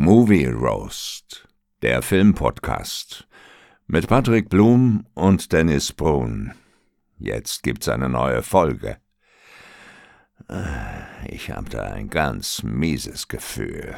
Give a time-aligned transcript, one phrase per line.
[0.00, 1.48] Movie Roast,
[1.82, 3.26] der Filmpodcast
[3.88, 6.52] mit Patrick Blum und Dennis Brun.
[7.18, 8.98] Jetzt gibt's eine neue Folge.
[10.48, 13.96] Äh, ich habe da ein ganz mieses Gefühl.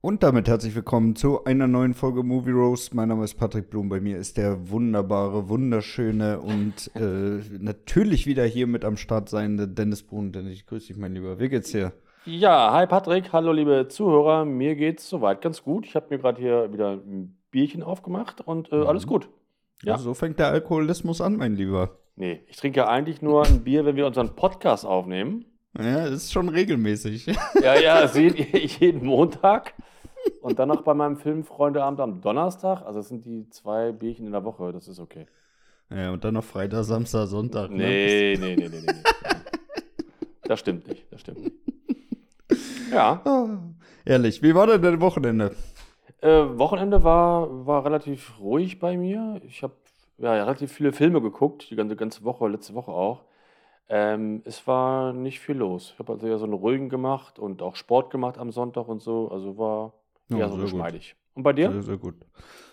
[0.00, 2.94] Und damit herzlich willkommen zu einer neuen Folge Movie Roast.
[2.94, 3.88] Mein Name ist Patrick Blum.
[3.88, 9.66] Bei mir ist der wunderbare, wunderschöne und äh, natürlich wieder hier mit am Start seiende
[9.66, 10.30] Dennis Brun.
[10.30, 11.40] Dennis, ich grüße dich, mein Lieber.
[11.40, 11.92] Wie geht's dir?
[12.30, 14.44] Ja, hi Patrick, hallo liebe Zuhörer.
[14.44, 15.86] Mir geht's soweit ganz gut.
[15.86, 18.86] Ich habe mir gerade hier wieder ein Bierchen aufgemacht und äh, Mhm.
[18.86, 19.30] alles gut.
[19.82, 19.92] Ja.
[19.92, 19.98] Ja.
[19.98, 21.96] so fängt der Alkoholismus an, mein Lieber.
[22.16, 25.46] Nee, ich trinke ja eigentlich nur ein Bier, wenn wir unseren Podcast aufnehmen.
[25.78, 27.26] Ja, das ist schon regelmäßig.
[27.62, 29.72] Ja, ja, sehe ich jeden Montag.
[30.42, 32.82] Und dann noch bei meinem Filmfreundeabend am Donnerstag.
[32.84, 35.24] Also das sind die zwei Bierchen in der Woche, das ist okay.
[35.88, 37.70] ja, und dann noch Freitag, Samstag, Sonntag.
[37.70, 37.76] Ne?
[37.86, 38.86] Nee, nee, nee, nee, nee.
[38.86, 38.92] nee.
[40.42, 41.56] Das stimmt nicht, das stimmt nicht.
[42.90, 43.48] Ja, Ah,
[44.04, 45.54] ehrlich, wie war denn dein Wochenende?
[46.20, 49.40] Äh, Wochenende war, war relativ ruhig bei mir.
[49.44, 49.74] Ich habe
[50.18, 53.24] ja, relativ viele Filme geguckt, die ganze, ganze Woche, letzte Woche auch.
[53.88, 55.92] Ähm, es war nicht viel los.
[55.94, 59.00] Ich habe also eher so einen ruhigen gemacht und auch Sport gemacht am Sonntag und
[59.02, 59.30] so.
[59.30, 59.92] Also war
[60.28, 60.72] Ja, so sehr gut.
[60.72, 61.16] geschmeidig.
[61.34, 61.70] Und bei dir?
[61.72, 62.16] Sehr, sehr gut.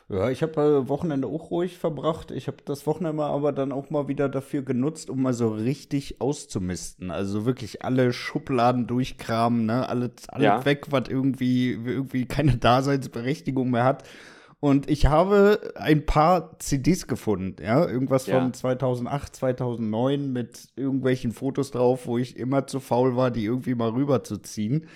[0.08, 2.30] Ja, ich habe äh, Wochenende auch ruhig verbracht.
[2.30, 6.22] Ich habe das Wochenende aber dann auch mal wieder dafür genutzt, um mal so richtig
[6.22, 7.10] auszumisten.
[7.10, 9.90] Also wirklich alle Schubladen durchkramen, ne?
[9.90, 10.66] Alles, alles Ja.
[10.66, 14.04] weg, was irgendwie, irgendwie keine Daseinsberechtigung mehr hat.
[14.60, 18.40] Und ich habe ein paar CDs gefunden, ja, irgendwas Ja.
[18.40, 23.76] von 2008, 2009 mit irgendwelchen Fotos drauf, wo ich immer zu faul war, die irgendwie
[23.76, 24.88] mal rüberzuziehen.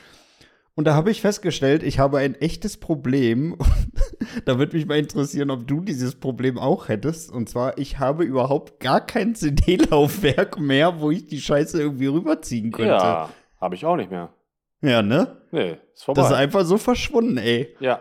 [0.79, 3.57] Und da habe ich festgestellt, ich habe ein echtes Problem.
[4.45, 7.33] da würde mich mal interessieren, ob du dieses Problem auch hättest.
[7.33, 12.71] Und zwar, ich habe überhaupt gar kein CD-Laufwerk mehr, wo ich die Scheiße irgendwie rüberziehen
[12.71, 12.93] könnte.
[12.93, 14.29] Ja, habe ich auch nicht mehr.
[14.79, 15.41] Ja, ne?
[15.51, 16.21] Nee, ist vorbei.
[16.21, 17.75] Das ist einfach so verschwunden, ey.
[17.81, 17.99] ja.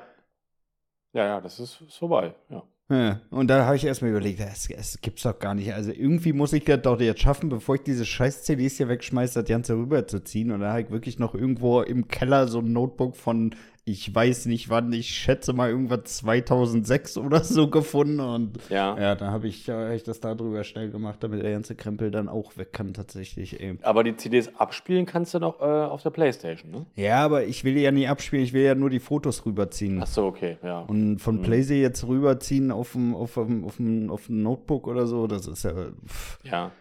[1.13, 2.33] Ja, ja, das ist, ist vorbei.
[2.49, 2.63] Ja.
[2.91, 5.75] Ja, und da habe ich erstmal überlegt, das, das gibt's doch gar nicht.
[5.75, 9.41] Also irgendwie muss ich das doch jetzt schaffen, bevor ich diese scheiß CDs hier wegschmeiße,
[9.41, 10.51] das Ganze rüberzuziehen.
[10.53, 13.55] Und da habe ich wirklich noch irgendwo im Keller so ein Notebook von,
[13.89, 18.21] ich weiß nicht wann, ich schätze mal irgendwas 2006 oder so gefunden.
[18.21, 18.99] Und ja.
[18.99, 21.75] ja, da habe ich, äh, hab ich das da drüber schnell gemacht, damit der ganze
[21.75, 23.61] Krempel dann auch weg kann tatsächlich.
[23.61, 23.79] Ey.
[23.83, 26.87] Aber die CDs abspielen kannst du noch äh, auf der Playstation, ne?
[26.97, 30.01] Ja, aber ich will ja nie abspielen, ich will ja nur die Fotos rüberziehen.
[30.03, 30.81] Ach so, okay, ja.
[30.81, 31.43] Und von Mhm.
[31.43, 35.73] Playsee jetzt rüberziehen auf dem, auf auf auf dem Notebook oder so, das ist ja,
[36.07, 36.73] pff, ja.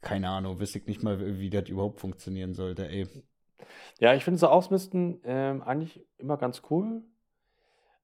[0.00, 3.06] keine Ahnung, wüsste ich nicht mal, wie das überhaupt funktionieren sollte, ey.
[3.98, 7.02] Ja, ich finde so Ausmisten ähm, eigentlich immer ganz cool.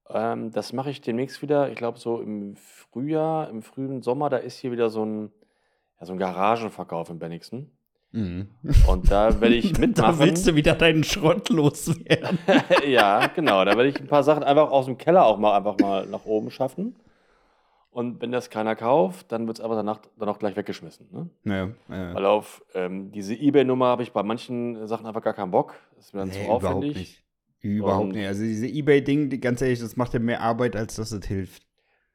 [0.09, 1.69] Ähm, das mache ich demnächst wieder.
[1.69, 5.31] Ich glaube, so im Frühjahr, im frühen Sommer, da ist hier wieder so ein,
[5.99, 7.71] ja, so ein Garagenverkauf in Bennigsen.
[8.11, 8.47] Mhm.
[8.87, 10.19] Und da werde ich Da mitmachen.
[10.19, 12.39] willst du wieder deinen Schrott loswerden.
[12.87, 13.65] ja, genau.
[13.65, 16.25] Da werde ich ein paar Sachen einfach aus dem Keller auch mal einfach mal nach
[16.25, 16.95] oben schaffen.
[17.97, 21.07] Und wenn das keiner kauft, dann wird es aber danach dann auch gleich weggeschmissen.
[21.11, 21.29] Ne?
[21.45, 22.13] Ja, ja.
[22.13, 25.73] Weil auf ähm, diese Ebay-Nummer habe ich bei manchen Sachen einfach gar keinen Bock.
[25.95, 26.95] Das ist mir dann Nee, zu überhaupt aufwendig.
[26.95, 27.23] nicht.
[27.61, 28.27] Überhaupt Und- nicht.
[28.27, 31.63] Also diese Ebay-Ding, ganz ehrlich, das macht ja mehr Arbeit, als dass es hilft.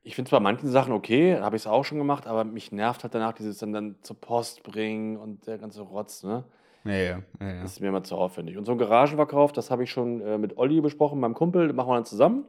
[0.05, 2.71] Ich finde es bei manchen Sachen okay, habe ich es auch schon gemacht, aber mich
[2.71, 6.45] nervt halt danach dieses dann, dann zur Post bringen und der ganze Rotz, ne?
[6.85, 7.19] Ja, ja, ja.
[7.41, 7.63] ja.
[7.63, 8.57] Das ist mir immer zu aufwendig.
[8.57, 11.75] Und so ein Garagenverkauf, das habe ich schon äh, mit Olli besprochen, meinem Kumpel, das
[11.77, 12.45] machen wir dann zusammen.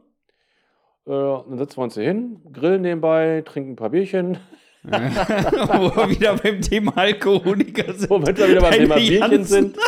[1.06, 4.38] Äh, dann setzen wir uns hier hin, grillen nebenbei, trinken ein paar Bierchen.
[4.84, 4.90] Wo
[5.96, 8.10] wir wieder beim Thema Alkoholiker sind.
[8.10, 9.78] Womit wir wieder beim Thema Bierchen ganzen- sind.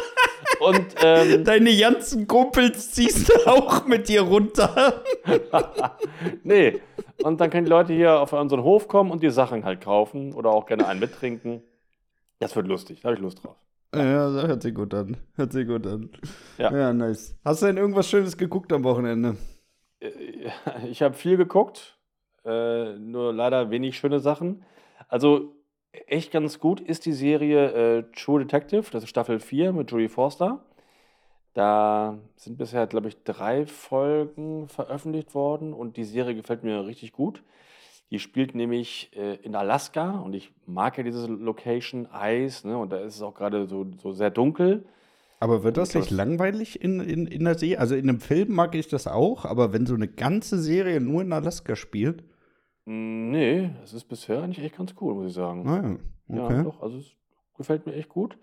[0.60, 5.02] Und ähm, Deine ganzen Kumpels ziehst du auch mit dir runter.
[6.44, 6.80] nee.
[7.22, 10.32] Und dann können die Leute hier auf unseren Hof kommen und die Sachen halt kaufen
[10.32, 11.62] oder auch gerne einen mittrinken.
[12.38, 13.56] Das wird lustig, da habe ich Lust drauf.
[13.94, 15.16] Ja, das hört sich gut an.
[15.36, 16.10] Hört sich gut an.
[16.58, 16.70] Ja.
[16.74, 17.34] ja, nice.
[17.44, 19.36] Hast du denn irgendwas Schönes geguckt am Wochenende?
[20.90, 21.98] Ich habe viel geguckt,
[22.44, 24.64] äh, nur leider wenig schöne Sachen.
[25.08, 25.54] Also
[26.06, 30.08] echt ganz gut ist die Serie äh, True Detective, das ist Staffel 4 mit Jodie
[30.08, 30.64] Forster.
[31.54, 37.12] Da sind bisher, glaube ich, drei Folgen veröffentlicht worden und die Serie gefällt mir richtig
[37.12, 37.42] gut.
[38.10, 42.76] Die spielt nämlich äh, in Alaska und ich mag ja diese Location Eis, ne?
[42.76, 44.84] Und da ist es auch gerade so, so sehr dunkel.
[45.38, 47.78] Aber wird das nicht langweilig in, in, in der Serie?
[47.78, 51.22] Also in einem Film mag ich das auch, aber wenn so eine ganze Serie nur
[51.22, 52.24] in Alaska spielt,
[52.86, 55.64] Mm, Nee, es ist bisher eigentlich echt ganz cool, muss ich sagen.
[55.64, 55.96] naja,
[56.28, 56.62] Ja, okay.
[56.62, 57.16] doch, also es
[57.56, 58.38] gefällt mir echt gut.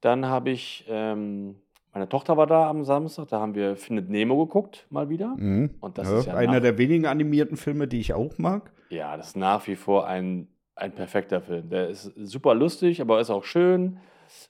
[0.00, 1.56] Dann habe ich, ähm,
[1.92, 5.34] meine Tochter war da am Samstag, da haben wir Findet Nemo geguckt, mal wieder.
[5.36, 5.74] Mhm.
[5.80, 8.72] Und das ja, ist ja einer der wenigen animierten Filme, die ich auch mag.
[8.90, 11.68] Ja, das ist nach wie vor ein, ein perfekter Film.
[11.68, 13.98] Der ist super lustig, aber ist auch schön.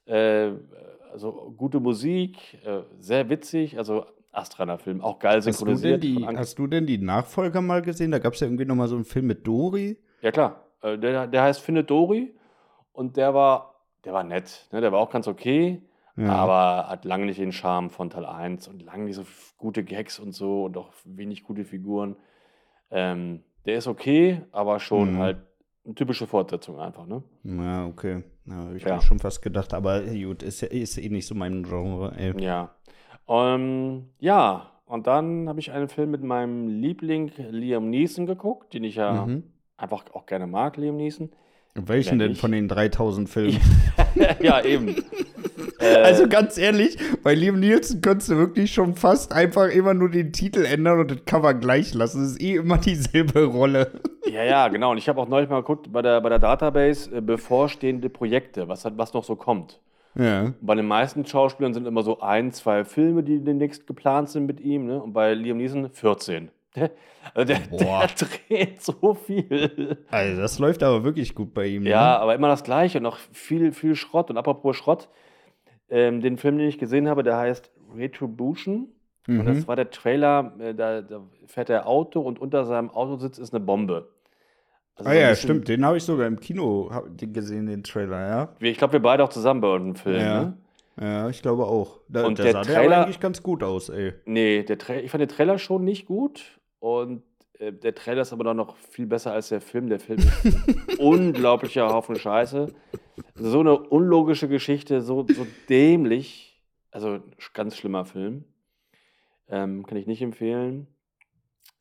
[0.07, 0.51] Äh,
[1.13, 3.79] also gute Musik, äh, sehr witzig.
[3.79, 5.01] Also astreiner Film.
[5.01, 6.03] Auch geil Hast du, synchronisiert.
[6.03, 8.11] denn die, hast du denn die Nachfolger mal gesehen?
[8.11, 9.99] Da gab es ja irgendwie noch mal so einen Film mit Dori.
[10.23, 10.65] Ja, klar.
[10.83, 12.35] Äh, Der, der heißt Findet Dory
[12.93, 13.75] und der war,
[14.05, 14.69] der war nett.
[14.73, 14.81] Ne?
[14.81, 15.83] Der war auch ganz okay,
[16.17, 16.31] Ja.
[16.33, 19.25] aber hat lange nicht den Charme von Teil 1 und lange nicht so
[19.57, 22.15] gute Gags und so und auch wenig gute Figuren.
[22.91, 25.19] Ähm, der ist okay, aber schon Mhm.
[25.19, 25.39] halt
[25.89, 27.23] eine typische Fortsetzung einfach, ne?
[27.45, 28.23] Ja, okay.
[28.47, 28.97] Ja, habe ich Ja.
[28.97, 29.75] mir schon fast gedacht.
[29.75, 32.13] Aber gut, ist, ist eh nicht so mein Genre.
[32.17, 32.41] Ey.
[32.41, 32.71] Ja.
[33.27, 38.85] Ähm, ja, und dann habe ich einen Film mit meinem Liebling Liam Neeson geguckt, den
[38.85, 39.43] ich ja Mhm.
[39.77, 41.31] einfach auch gerne mag, Liam Neeson.
[41.75, 43.59] Welchen Wenn denn nicht- von den 3000 Filmen?
[44.43, 44.95] ja, eben.
[45.81, 50.11] Äh, Also ganz ehrlich, bei Liam Nielsen könntest du wirklich schon fast einfach immer nur
[50.11, 52.23] den Titel ändern und das Cover gleich lassen.
[52.25, 53.91] Es ist eh immer dieselbe Rolle.
[54.31, 54.93] Ja, ja, genau.
[54.93, 58.69] Und ich habe auch neulich mal geguckt bei der, bei der Database äh, bevorstehende Projekte,
[58.69, 59.81] was, was noch so kommt.
[60.15, 60.53] Ja.
[60.61, 64.61] Bei den meisten Schauspielern sind immer so ein, zwei Filme, die demnächst geplant sind mit
[64.61, 64.87] ihm.
[64.87, 65.01] Ne?
[65.01, 66.51] Und bei Liam Neeson 14.
[66.77, 66.91] Der,
[67.35, 68.09] also der, der
[68.49, 69.99] dreht so viel.
[70.11, 71.87] Also das läuft aber wirklich gut bei ihm.
[71.87, 74.31] Ja, aber immer das Gleiche und noch viel, viel Schrott.
[74.31, 75.09] Und apropos Schrott,
[75.91, 78.89] ähm, den Film, den ich gesehen habe, der heißt Retribution.
[79.27, 79.41] Ne?
[79.41, 83.39] Und das war der Trailer, äh, da, da fährt er Auto und unter seinem Autositz
[83.39, 84.09] ist eine Bombe.
[84.95, 85.69] Also Ah so ein ja, stimmt.
[85.69, 88.49] Den habe ich sogar im Kino gesehen, den Trailer, ja.
[88.61, 90.21] Ich glaube, wir beide auch zusammen bei unserem Film.
[90.21, 90.43] Ja.
[90.45, 90.57] Ne?
[91.01, 92.01] Ja, ich glaube auch.
[92.09, 94.15] Da, Und der, der sah Trailer- der eigentlich ganz gut aus, ey.
[94.25, 96.59] Nee, der Tra ich fand den Trailer schon nicht gut.
[96.81, 97.23] Und
[97.59, 99.89] äh, der Trailer ist aber dann noch viel besser als der Film.
[99.91, 102.73] Der Film ist unglaublicher Haufen Scheiße.
[103.41, 106.61] So eine unlogische Geschichte, so, so dämlich.
[106.91, 107.21] Also
[107.55, 108.45] ganz schlimmer Film.
[109.49, 110.87] Ähm, kann ich nicht empfehlen.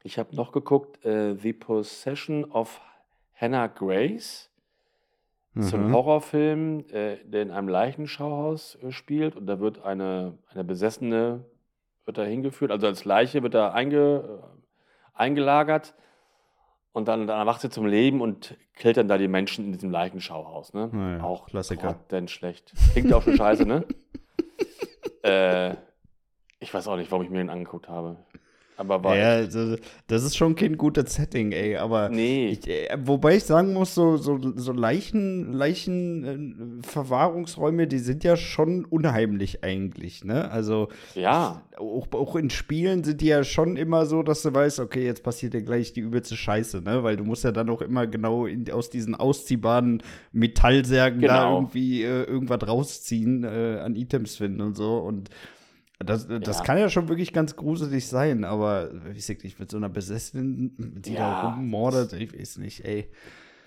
[0.04, 2.80] Ich habe noch geguckt, äh, The Possession of
[3.34, 4.52] Hannah Grace.
[5.56, 5.94] So ein Mhm.
[5.94, 11.46] Horrorfilm, äh, der in einem Leichenschauhaus äh, spielt und da wird eine, eine Besessene
[12.06, 14.62] wird da hingeführt, also als Leiche wird da einge, äh,
[15.14, 15.96] eingelagert
[16.98, 19.92] und dann, dann erwacht sie zum Leben und killt dann da die Menschen in diesem
[19.92, 20.74] Leichenschauhaus.
[20.74, 20.90] Ne?
[20.92, 22.00] Ja, ja, auch Klassiker.
[22.10, 22.74] denn schlecht.
[22.94, 23.86] Klingt auch schon scheiße, ne?
[25.22, 25.76] äh,
[26.60, 28.18] ich weiß auch nicht, warum ich mir den angeguckt habe.
[28.80, 29.42] Aber war Ja,
[30.08, 31.78] das ist schon kein gutes Setting, ey.
[31.78, 32.50] Aber Nee.
[32.50, 38.24] ich, äh, wobei ich sagen muss, so, so, so Leichen, Leichen, äh, Verwahrungsräume, die sind
[38.24, 40.52] ja schon unheimlich eigentlich, ne?
[40.52, 44.80] Also ja, auch, auch in Spielen sind die ja schon immer so, dass du weißt,
[44.80, 47.04] okay, jetzt passiert ja gleich die übelste Scheiße, ne?
[47.04, 51.58] Weil du musst ja dann auch immer genau in, aus diesen ausziehbaren Metallsärgen da Genau.
[51.58, 54.98] irgendwie äh, irgendwas rausziehen, äh, an Items finden und so.
[55.00, 55.30] Und
[56.00, 56.64] das, das Ja.
[56.64, 61.02] kann ja schon wirklich ganz gruselig sein, aber wie gesagt, ich mit so einer Besessenen,
[61.02, 63.10] die Ja, da rummordet, ich weiß nicht, ey.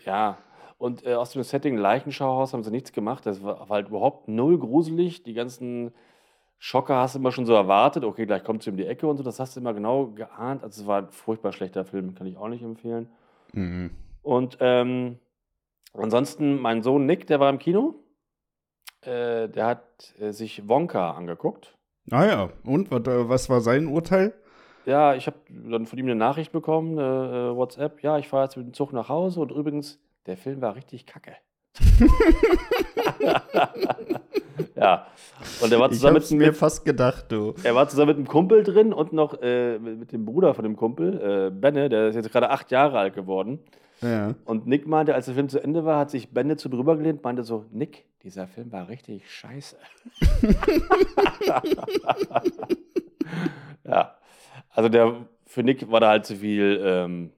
[0.04, 0.38] Ja,
[0.78, 3.26] und äh, aus dem Setting Leichenschauhaus haben sie nichts gemacht.
[3.26, 5.22] Das war, war halt überhaupt null gruselig.
[5.24, 5.92] Die ganzen
[6.58, 8.02] Schocker hast du immer schon so erwartet.
[8.04, 9.22] Okay, gleich kommt sie um die Ecke und so.
[9.22, 10.62] Das hast du immer genau geahnt.
[10.62, 13.08] Also es war ein furchtbar schlechter Film, kann ich auch nicht empfehlen.
[13.52, 13.90] Mhm.
[14.22, 15.18] Und ähm,
[15.92, 17.94] ansonsten, mein Sohn Nick, der war im Kino.
[19.02, 21.76] Äh, der hat äh, sich Wonka angeguckt.
[22.10, 24.34] Ah ja, und was, äh, was war sein Urteil?
[24.86, 28.02] Ja, ich habe dann von ihm eine Nachricht bekommen, äh, äh, WhatsApp.
[28.02, 31.06] Ja, ich fahre jetzt mit dem Zug nach Hause und übrigens, der Film war richtig
[31.06, 31.32] kacke.
[34.76, 35.06] ja,
[35.60, 37.54] und er war Ich zusammen hab's mit, mir fast gedacht, du.
[37.62, 40.64] er war zusammen mit einem Kumpel drin und noch äh, mit mit dem Bruder von
[40.64, 43.60] dem Kumpel, äh, Benne, der ist jetzt gerade acht Jahre alt geworden.
[44.02, 44.34] Ja.
[44.44, 47.22] Und Nick meinte, als der Film zu Ende war, hat sich Benne zu drüber gelehnt,
[47.22, 49.76] meinte so, Nick, dieser Film war richtig scheiße.
[53.84, 54.14] ja,
[54.70, 57.32] also der, für Nick war da halt zu viel ähm,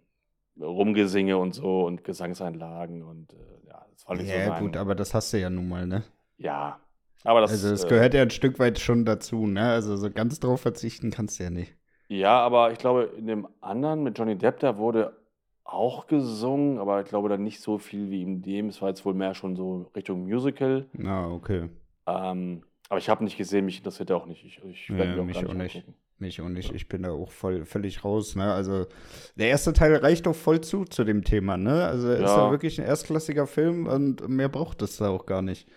[0.61, 3.37] Rumgesinge und so und Gesangseinlagen und äh,
[3.69, 4.62] ja, das war nicht so Ja, sein.
[4.62, 6.04] gut, aber das hast du ja nun mal, ne?
[6.38, 6.78] ja,
[7.25, 9.71] aber das, also, es äh, gehört ja ein Stück weit schon dazu, ne?
[9.71, 11.73] Also, so ganz drauf verzichten kannst du ja nicht.
[12.09, 15.16] Ja, aber ich glaube, in dem anderen mit Johnny Depp, da wurde
[15.64, 18.69] auch gesungen, aber ich glaube dann nicht so viel wie in dem.
[18.69, 20.87] Es war jetzt wohl mehr schon so Richtung Musical.
[21.04, 21.69] Ah, okay.
[22.07, 24.45] Ähm, aber ich habe nicht gesehen, mich interessiert er auch nicht.
[24.45, 25.76] Ich, ich Ja, werde auch mich auch nicht.
[25.76, 25.95] angucken.
[26.19, 28.52] Mich und ich, ich bin da auch voll, völlig raus, ne?
[28.52, 28.87] Also,
[29.35, 31.85] der erste Teil reicht doch voll zu, zu dem Thema, ne?
[31.85, 32.37] Also, er ist Ja.
[32.37, 35.69] ja wirklich ein erstklassiger Film und mehr braucht es da auch gar nicht.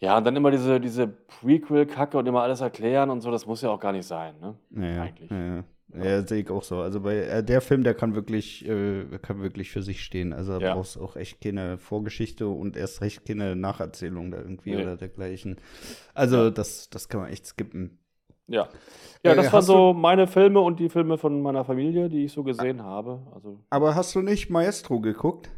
[0.00, 3.62] Ja, und dann immer diese, diese Prequel-Kacke und immer alles erklären und so, das muss
[3.62, 4.56] ja auch gar nicht sein, ne?
[4.70, 5.30] Ja, Eigentlich.
[5.30, 5.64] Ja,
[5.94, 6.22] ja.
[6.22, 6.78] sehe ich auch so.
[6.80, 10.32] Also, bei äh, der Film, der kann wirklich, äh, kann wirklich für sich stehen.
[10.32, 10.74] Also, da Ja.
[10.74, 14.82] brauchst auch echt keine Vorgeschichte und erst recht keine Nacherzählung da irgendwie Nee.
[14.82, 15.56] oder dergleichen.
[16.14, 17.98] Also, das, das kann man echt skippen.
[18.46, 18.68] Ja.
[19.22, 22.32] Ja, Äh, das waren so meine Filme und die Filme von meiner Familie, die ich
[22.32, 23.26] so gesehen habe.
[23.34, 25.50] Also, Aber hast du nicht Maestro geguckt?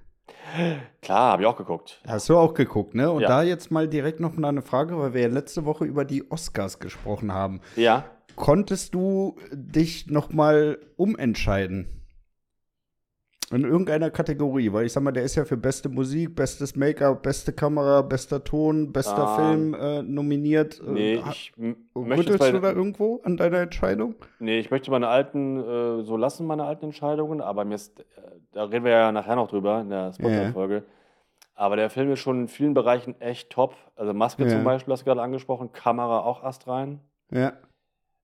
[1.03, 2.01] klar, habe ich auch geguckt.
[2.07, 3.11] Hast du auch geguckt, ne?
[3.11, 3.29] Und Ja.
[3.29, 6.31] da jetzt mal direkt noch mal eine Frage, weil wir ja letzte Woche über die
[6.31, 7.61] Oscars gesprochen haben.
[7.77, 8.05] Ja.
[8.37, 11.89] Konntest du dich noch mal umentscheiden?
[13.53, 17.21] In irgendeiner Kategorie, weil ich sag mal, der ist ja für beste Musik, bestes Make-up,
[17.25, 19.37] beste Kamera, bester Ton, bester Ah.
[19.37, 20.81] Film äh, nominiert.
[20.87, 21.53] Nee, äh, ich
[21.95, 24.15] möchte du da irgendwo an deiner Entscheidung?
[24.39, 28.05] nee, ich möchte meine alten äh, so lassen, meine alten Entscheidungen, aber mir ist, äh,
[28.53, 30.85] da reden wir ja nachher noch drüber in der Spotlight-Folge.
[31.57, 33.75] Aber der Film ist schon in vielen Bereichen echt top.
[33.97, 34.49] Also Maske Ja.
[34.51, 37.01] zum Beispiel hast du gerade angesprochen, Kamera auch astrein.
[37.33, 37.55] Ja.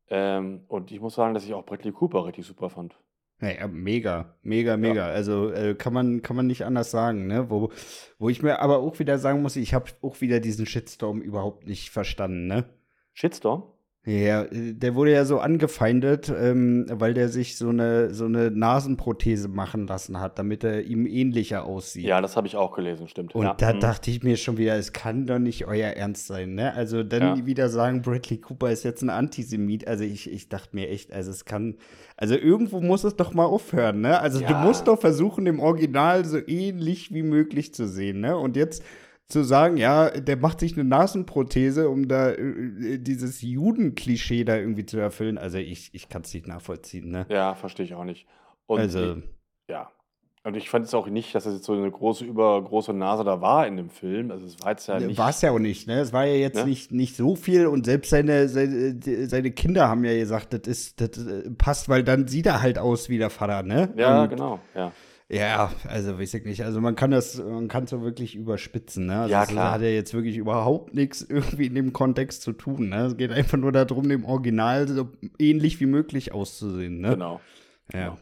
[0.09, 2.97] Ähm, und ich muss sagen, dass ich auch Bradley Cooper richtig super fand.
[3.39, 5.07] Naja, mega, mega, mega.
[5.07, 7.51] Also äh, kann man kann man nicht anders sagen, ne?
[7.51, 7.71] Wo,
[8.19, 11.67] wo ich mir aber auch wieder sagen muss, ich habe auch wieder diesen Shitstorm überhaupt
[11.67, 12.65] nicht verstanden, ne?
[13.13, 13.65] Shitstorm?
[14.09, 19.49] Ja, der wurde ja so angefeindet, ähm, weil der sich so eine so eine Nasenprothese
[19.49, 22.05] machen lassen hat, damit er ihm ähnlicher aussieht.
[22.05, 23.35] Ja, das habe ich auch gelesen, stimmt.
[23.35, 23.55] Und ja.
[23.55, 23.81] da mhm.
[23.81, 26.73] dachte ich mir schon wieder, es kann doch nicht euer Ernst sein, ne?
[26.73, 27.47] Also dann Ja.
[27.47, 29.89] wieder sagen, Bradley Cooper ist jetzt ein Antisemit.
[29.89, 31.75] Also ich, ich dachte mir echt, also es kann,
[32.17, 34.21] also irgendwo muss es doch mal aufhören, ne?
[34.21, 34.63] Also du Ja.
[34.63, 38.37] musst doch versuchen, im Original so ähnlich wie möglich zu sehen, ne?
[38.37, 38.85] Und jetzt
[39.29, 44.87] zu sagen, ja, der macht sich eine Nasenprothese, um da äh, dieses Judenklischee da irgendwie
[44.87, 45.37] zu erfüllen.
[45.39, 47.27] Also ich, ich kann es nicht nachvollziehen, ne?
[47.29, 48.27] Ja, verstehe ich auch nicht.
[48.67, 49.25] Und also, ich,
[49.69, 49.91] ja.
[50.45, 53.41] Und ich fand es auch nicht, dass das jetzt so eine große, übergroße Nase da
[53.41, 54.31] war in dem Film.
[54.31, 55.19] Also es war jetzt ja nicht.
[55.19, 55.99] War es ja auch nicht, ne?
[55.99, 56.67] Es war ja jetzt Ne?
[56.67, 58.97] nicht, nicht so viel und selbst seine, seine,
[59.29, 62.79] seine Kinder haben ja gesagt, das ist, das äh, passt, weil dann sieht er halt
[62.79, 63.93] aus wie der Vater, ne?
[63.97, 64.61] Ja, und, genau.
[64.77, 64.93] Ja.
[65.29, 66.63] Ja, also weiß ich nicht.
[66.65, 69.23] Also man kann das, man kann so wirklich überspitzen, ne?
[69.23, 69.73] Also Ja, das klar.
[69.73, 73.07] hat ja jetzt wirklich überhaupt nichts irgendwie in dem Kontext zu tun, ne?
[73.07, 77.11] Es geht einfach nur darum, dem Original so ähnlich wie möglich auszusehen, ne?
[77.11, 77.41] Genau.
[77.93, 78.17] Ja.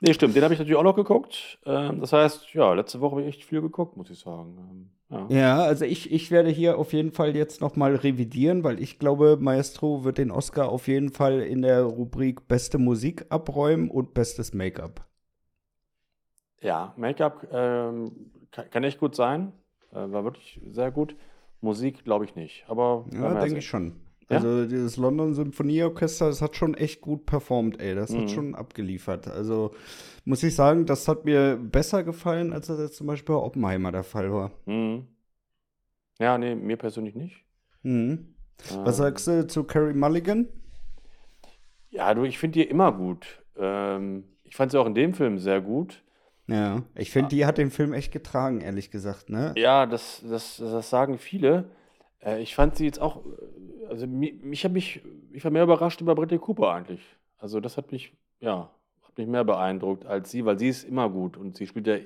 [0.00, 0.34] Nee, stimmt.
[0.34, 1.60] Den habe ich natürlich auch noch geguckt.
[1.64, 4.58] Ähm, das heißt, ja, letzte Woche habe ich echt viel geguckt, muss ich sagen.
[4.58, 5.36] Ähm, ja.
[5.36, 8.98] Ja, also ich, ich werde hier auf jeden Fall jetzt noch mal revidieren, weil ich
[8.98, 14.12] glaube, Maestro wird den Oscar auf jeden Fall in der Rubrik Beste Musik abräumen und
[14.12, 15.06] Bestes Make-up.
[16.62, 18.12] Ja, Make-up ähm,
[18.50, 19.52] kann, kann echt gut sein.
[19.92, 21.16] Äh, war wirklich sehr gut.
[21.60, 22.64] Musik glaube ich nicht.
[22.68, 23.92] Aber Ja, denke ich schon.
[24.30, 24.36] Ja?
[24.38, 27.94] Also dieses London Symphonieorchester, das hat schon echt gut performt, ey.
[27.94, 28.18] Das Mhm.
[28.18, 29.28] hat schon abgeliefert.
[29.28, 29.72] Also
[30.24, 33.92] muss ich sagen, das hat mir besser gefallen, als das jetzt zum Beispiel bei Oppenheimer
[33.92, 34.52] der Fall war.
[34.66, 35.06] Mhm.
[36.18, 37.36] Ja, nee, mir persönlich nicht.
[37.82, 38.34] Mhm.
[38.84, 40.48] Was Ähm, sagst du zu Carrie Mulligan?
[41.90, 43.42] Ja, du, ich finde die immer gut.
[43.56, 46.02] Ähm, ich fand sie auch in dem Film sehr gut.
[46.48, 49.54] Ja, ich finde, die hat den Film echt getragen, ehrlich gesagt, ne?
[49.56, 51.70] Ja, das, das, das sagen viele.
[52.20, 55.62] Äh, ich fand sie jetzt auch, äh, also mi- mich hat mich, ich war mehr
[55.62, 57.00] überrascht über Bradley Cooper eigentlich.
[57.38, 58.70] Also das hat mich, ja,
[59.02, 61.96] hat mich mehr beeindruckt als sie, weil sie ist immer gut und sie spielt ja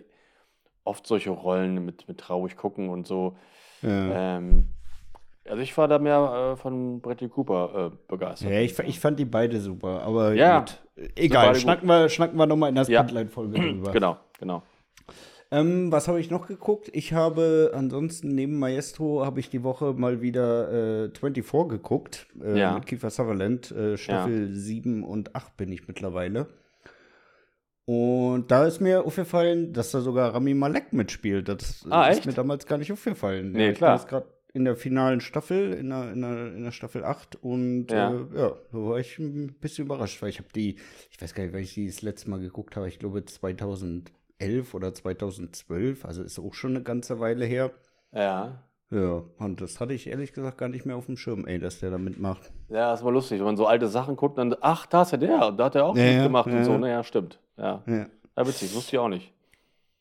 [0.85, 3.37] oft solche Rollen mit, mit traurig gucken und so.
[3.83, 4.37] Ja.
[4.37, 4.69] Ähm,
[5.49, 8.51] also ich war da mehr äh, von Bradley Cooper äh, begeistert.
[8.51, 10.83] Ja, ich, ich fand die beide super, aber Ja, gut.
[11.15, 13.01] Egal, beide schnacken wir, schnacken wir nochmal in der Ja.
[13.03, 13.93] Spotlight-Folge drüber.
[13.93, 14.63] Genau, genau.
[15.53, 16.91] Ähm, was habe ich noch geguckt?
[16.93, 22.27] Ich habe ansonsten neben Maestro habe ich die Woche mal wieder äh, 24 geguckt.
[22.43, 22.73] Äh, Ja.
[22.75, 23.71] Mit Kiefer Sutherland.
[23.71, 26.49] Äh, Staffel 7 und 8 bin ich mittlerweile.
[27.85, 31.49] Und da ist mir aufgefallen, dass da sogar Rami Malek mitspielt.
[31.49, 32.27] Das Ah, ist echt?
[32.27, 33.53] mir damals gar nicht aufgefallen.
[33.53, 33.93] Nee, Ja, ich klar.
[33.93, 37.37] bin jetzt gerade in der finalen Staffel, in der, in der, in der Staffel 8
[37.37, 38.11] und Ja.
[38.13, 40.77] äh, ja, da war ich ein bisschen überrascht, weil ich habe die,
[41.11, 43.23] ich weiß gar nicht, weil ich die das letzte Mal geguckt habe, ich glaube
[44.39, 47.73] 2011 oder 2012, also ist auch schon eine ganze Weile her.
[48.13, 48.63] Ja.
[48.91, 51.81] Ja, und das hatte ich ehrlich gesagt gar nicht mehr auf dem Schirm, ey, dass
[51.81, 52.53] der da mitmacht.
[52.69, 55.11] Ja, ist mal lustig, wenn man so alte Sachen guckt und dann, ach, da ist
[55.11, 56.73] ja der, und da hat er auch Ja, mitgemacht ja, und so.
[56.73, 56.79] ja.
[56.79, 57.41] Naja, stimmt.
[57.57, 57.83] Ja.
[57.87, 58.07] Ja.
[58.37, 59.33] ja, witzig, wusste ich auch nicht.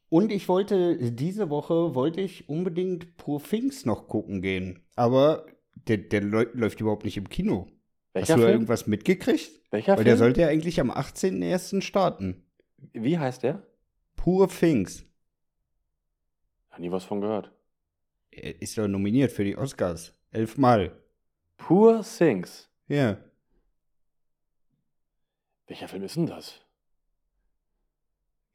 [0.09, 4.81] Und ich wollte, diese Woche wollte ich unbedingt Pur Things noch gucken gehen.
[4.95, 5.47] Aber
[5.87, 7.67] der, der läu- läuft überhaupt nicht im Kino.
[8.13, 8.53] Welcher Hast du Film?
[8.53, 9.49] irgendwas mitgekriegt?
[9.71, 10.17] Welcher Weil der Film?
[10.19, 11.81] sollte ja eigentlich am 18.01.
[11.81, 12.43] starten.
[12.93, 13.63] Wie heißt der?
[14.25, 15.05] Pur Things.
[16.72, 17.51] Hab nie was von gehört.
[18.32, 20.15] Er ist doch nominiert für die Oscars.
[20.32, 21.00] Elfmal.
[21.58, 22.67] Poor Things.
[22.88, 23.20] Ja.
[25.67, 26.60] Welcher Film ist denn das?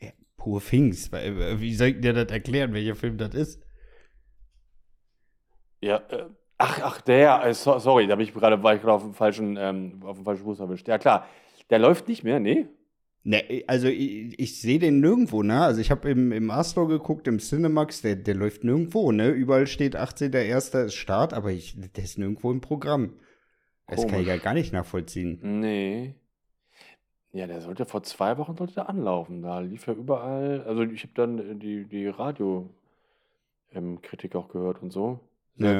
[0.01, 1.13] ja Pur Things.
[1.13, 3.63] Äh, Wie soll ich dir das erklären, welcher Film das ist?
[5.81, 8.95] Ja, äh, ach, ach, der, äh, so, sorry, da bin ich gerade, war ich gerade
[8.95, 10.89] auf dem falschen, ähm, auf dem falschen Fuß erwischt.
[10.89, 11.29] Ja, klar.
[11.71, 12.67] Der läuft nicht mehr, nee?
[13.23, 15.63] Ne, also ich, ich sehe den nirgendwo, ne?
[15.63, 19.29] Also ich habe im, im Astro geguckt, im Cinemax, der, der läuft nirgendwo, ne?
[19.29, 20.87] Überall steht 18.01.
[20.87, 23.13] ist Start, aber ich, der ist nirgendwo im Programm.
[23.87, 24.45] Das kann ich ja Komisch.
[24.45, 25.61] gar nicht nachvollziehen.
[25.61, 26.15] Nee.
[27.33, 29.43] Ja, der sollte vor zwei Wochen sollte der anlaufen.
[29.43, 30.65] Da lief ja überall.
[30.67, 35.21] Also ich habe dann äh, die, die Radio-Kritik auch gehört und so.
[35.57, 35.79] Ja.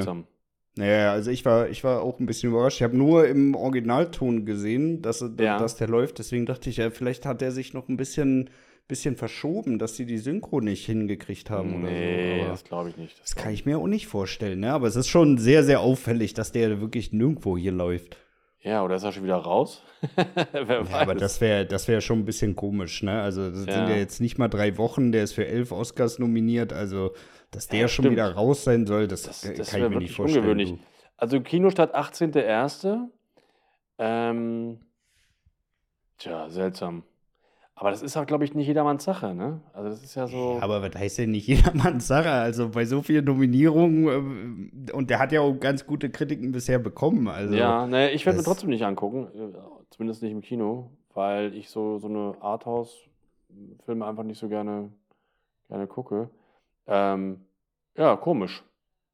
[0.77, 2.77] Naja, also ich war, ich war auch ein bisschen überrascht.
[2.77, 5.59] Ich habe nur im Originalton gesehen, dass, Ja.
[5.59, 6.19] dass der läuft.
[6.19, 8.49] Deswegen dachte ich, ja, vielleicht hat er sich noch ein bisschen,
[8.87, 12.41] bisschen verschoben, dass sie die Synchro nicht hingekriegt haben nee, oder so.
[12.43, 13.21] Aber das glaube ich nicht.
[13.21, 14.71] das kann ich mir auch nicht vorstellen, ne?
[14.71, 18.15] Aber es ist schon sehr, sehr auffällig, dass der wirklich nirgendwo hier läuft.
[18.63, 19.83] Ja, oder ist er schon wieder raus?
[20.53, 23.21] Ja, aber das wäre das wär schon ein bisschen komisch, ne?
[23.21, 23.73] Also, das Ja.
[23.73, 26.71] sind ja jetzt nicht mal drei Wochen, der ist für elf Oscars nominiert.
[26.73, 27.11] Also,
[27.51, 28.13] dass der Ja, schon stimmt.
[28.15, 30.43] wieder raus sein soll, das, Das, das kann ich mir nicht vorstellen.
[30.43, 30.79] ungewöhnlich.
[31.17, 33.07] Also Kinostart 18.01.
[33.99, 34.79] Ähm,
[36.17, 37.03] tja, seltsam.
[37.75, 39.59] Aber das ist auch, glaube ich, nicht jedermanns Sache, ne?
[39.73, 40.59] Also das ist ja so.
[40.61, 42.29] Aber was heißt denn nicht jedermanns Sache?
[42.29, 46.77] Also bei so vielen Nominierungen ähm, und der hat ja auch ganz gute Kritiken bisher
[46.79, 47.27] bekommen.
[47.27, 49.57] Also ja, ne, ich werde mir trotzdem nicht angucken, äh,
[49.89, 54.91] zumindest nicht im Kino, weil ich so, so eine Arthouse-Filme einfach nicht so gerne,
[55.67, 56.29] gerne gucke.
[56.87, 57.45] Ähm,
[57.97, 58.63] ja, komisch.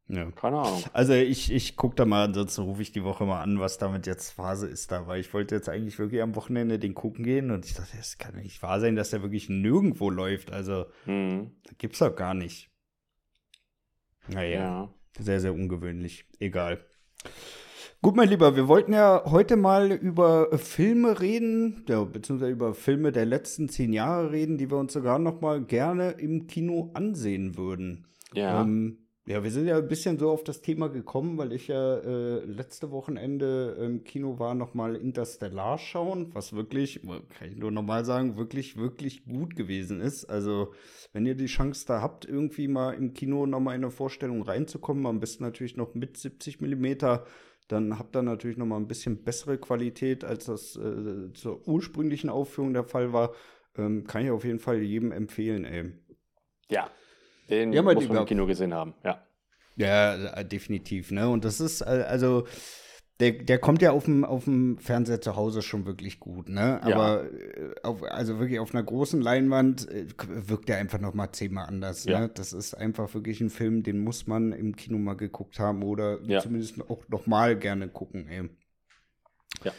[0.07, 0.31] ja.
[0.31, 0.83] Keine Ahnung.
[0.93, 4.07] Also ich, ich gucke da mal, ansonsten rufe ich die Woche mal an, was damit
[4.07, 7.51] jetzt Phase ist da, weil ich wollte jetzt eigentlich wirklich am Wochenende den gucken gehen
[7.51, 10.51] und ich dachte, es kann nicht wahr sein, dass der wirklich nirgendwo läuft.
[10.51, 12.69] Also Hm, gibt's doch gar nicht.
[14.27, 14.59] Naja.
[14.59, 14.93] ja.
[15.19, 16.25] Sehr, sehr ungewöhnlich.
[16.39, 16.85] Egal.
[18.03, 22.75] Gut, mein Lieber, wir wollten ja heute mal über äh, Filme reden, ja, beziehungsweise über
[22.75, 26.91] Filme der letzten zehn Jahre reden, die wir uns sogar noch mal gerne im Kino
[26.93, 28.05] ansehen würden.
[28.33, 28.61] Ja.
[28.61, 31.97] Ähm, ja, wir sind ja ein bisschen so auf das Thema gekommen, weil ich ja
[31.97, 37.71] äh, letzte Wochenende im Kino war, noch mal Interstellar schauen, was wirklich, kann ich nur
[37.71, 40.25] nochmal sagen, wirklich, wirklich gut gewesen ist.
[40.25, 40.71] Also,
[41.11, 44.43] wenn ihr die Chance da habt, irgendwie mal im Kino noch mal in eine Vorstellung
[44.43, 47.25] reinzukommen, am besten natürlich noch mit 70 Millimeter,
[47.67, 52.29] dann habt ihr natürlich noch mal ein bisschen bessere Qualität, als das äh, zur ursprünglichen
[52.29, 53.33] Aufführung der Fall war.
[53.77, 55.91] Ähm, kann ich auf jeden Fall jedem empfehlen, ey.
[56.69, 56.89] ja.
[57.49, 58.93] Den Ja, muss man im Kino gesehen haben.
[59.05, 59.23] Ja.
[59.77, 61.29] Ja, definitiv, ne?
[61.29, 62.45] Und das ist, also,
[63.19, 66.79] der, der kommt ja auf dem, auf dem Fernseher zu Hause schon wirklich gut, ne?
[66.87, 66.95] Ja.
[66.95, 70.05] Aber äh, auf, also wirklich auf einer großen Leinwand äh,
[70.47, 72.19] wirkt er einfach noch mal zehnmal anders, Ja.
[72.19, 72.29] ne?
[72.29, 76.19] Das ist einfach wirklich ein Film, den muss man im Kino mal geguckt haben oder
[76.23, 76.41] Ja.
[76.41, 78.49] zumindest auch noch mal gerne gucken, ey.
[79.63, 79.71] Ja.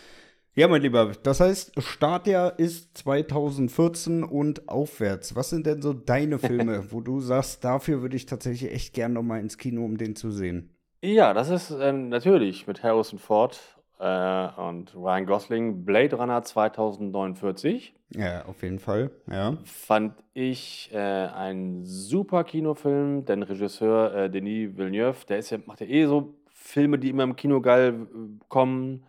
[0.55, 5.37] Ja, mein Lieber, das heißt, Startjahr ist 2014 und aufwärts.
[5.37, 9.13] Was sind denn so deine Filme, wo du sagst, dafür würde ich tatsächlich echt gern
[9.13, 10.75] noch mal ins Kino, um den zu sehen?
[11.01, 13.61] Ja, das ist ähm, natürlich mit Harrison Ford
[14.01, 17.95] äh, und Ryan Gosling Blade Runner 2049.
[18.17, 19.59] Ja, auf jeden Fall, ja.
[19.65, 25.81] Fand ich äh, ein super Kinofilm, denn Regisseur äh, Denis Villeneuve, der ist ja, macht
[25.81, 29.05] ja eh so Filme, die immer im Kino geil äh, kommen,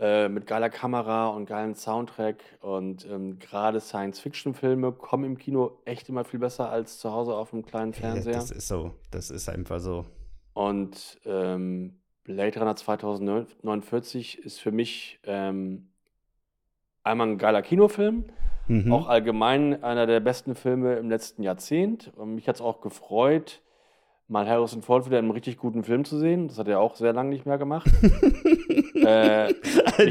[0.00, 2.42] äh, mit geiler Kamera und geilen Soundtrack.
[2.60, 7.52] Und ähm, gerade Science-Fiction-Filme kommen im Kino echt immer viel besser als zu Hause auf
[7.52, 8.34] einem kleinen Fernseher.
[8.34, 10.04] Das ist so, das ist einfach so.
[10.54, 15.88] Und ähm, Blade Runner 2049 ist für mich ähm,
[17.02, 18.24] einmal ein geiler Kinofilm,
[18.68, 18.92] Mhm.
[18.92, 22.12] auch allgemein einer der besten Filme im letzten Jahrzehnt.
[22.16, 23.60] Und mich hat es auch gefreut,
[24.28, 26.48] mal Harrison Ford wieder in einem richtig guten Film zu sehen.
[26.48, 27.90] Das hat er auch sehr lange nicht mehr gemacht.
[28.94, 29.52] äh,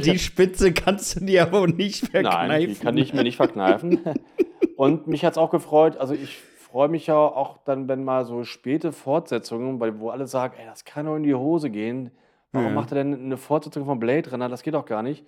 [0.01, 2.47] die Spitze kannst du dir aber nicht verkneifen.
[2.47, 3.99] Nein, die kann ich mir nicht verkneifen.
[4.75, 6.39] Und mich hat es auch gefreut, also ich
[6.71, 10.85] freue mich ja auch dann, wenn mal so späte Fortsetzungen, wo alle sagen, ey, das
[10.85, 12.11] kann doch in die Hose gehen.
[12.51, 12.73] Warum Ja.
[12.73, 14.49] macht er denn eine Fortsetzung von Blade Runner?
[14.49, 15.25] Das geht doch gar nicht.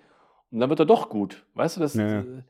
[0.50, 1.44] Und dann wird er doch gut.
[1.54, 2.20] Weißt du, dass, Ja.
[2.20, 2.42] äh,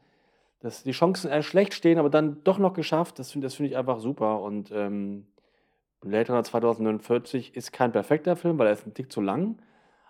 [0.61, 3.69] dass die Chancen eher schlecht stehen, aber dann doch noch geschafft, das finde das find
[3.71, 4.41] ich einfach super.
[4.43, 5.27] Und ähm,
[6.01, 9.59] Blade Runner 2049 ist kein perfekter Film, weil er ist ein Tick zu lang.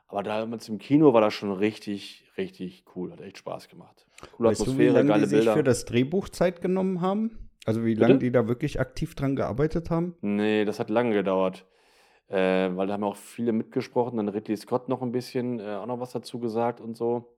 [0.08, 3.12] Aber damals im Kino war das schon richtig, richtig cool.
[3.12, 4.06] Hat echt Spaß gemacht.
[4.36, 5.52] Coole Weißt du, wie Atmosphäre, lange geile die sich Bilder.
[5.54, 7.48] für das Drehbuch Zeit genommen haben?
[7.64, 10.14] Also wie lange die da wirklich aktiv dran gearbeitet haben?
[10.20, 11.66] Nee, das hat lange gedauert.
[12.28, 14.16] Äh, weil da haben auch viele mitgesprochen.
[14.16, 17.36] Dann Ridley Scott noch ein bisschen, äh, auch noch was dazu gesagt und so.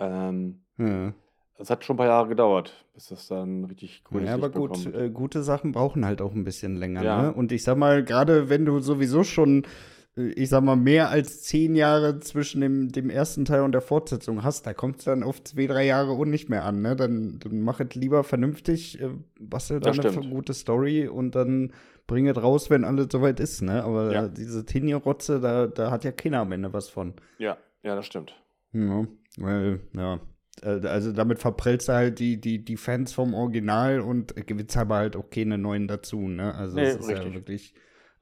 [0.00, 1.12] Ähm, Ja.
[1.58, 4.86] das hat schon ein paar Jahre gedauert, bis das dann richtig cool Ja, aber gut,
[4.86, 7.02] äh, gute Sachen brauchen halt auch ein bisschen länger.
[7.02, 7.22] Ja.
[7.22, 7.32] Ne?
[7.32, 9.66] Und ich sag mal, gerade wenn du sowieso schon,
[10.14, 14.42] ich sag mal, mehr als zehn Jahre zwischen dem, dem ersten Teil und der Fortsetzung
[14.42, 16.82] hast, da kommt es dann auf zwei, drei Jahre und nicht mehr an.
[16.82, 16.94] Ne?
[16.96, 19.08] Dann, dann mach es lieber vernünftig, äh,
[19.40, 21.72] bastel Das dann eine gute Story und dann
[22.06, 23.62] bring es raus, wenn alles soweit ist.
[23.62, 23.82] Ne?
[23.82, 24.28] Aber Ja.
[24.28, 27.14] diese Tinio-Rotze, da, da hat ja keiner am Ende was von.
[27.38, 28.34] Ja, ja, das stimmt.
[28.72, 29.06] Ja,
[29.38, 30.20] weil, ja.
[30.62, 34.96] Äh, Also damit verprellst du halt die, die, die Fans vom Original und gewinnst aber
[34.96, 36.54] halt auch keine neuen dazu, ne?
[36.54, 37.34] Also Nee, das ist ja richtig.
[37.34, 37.74] wirklich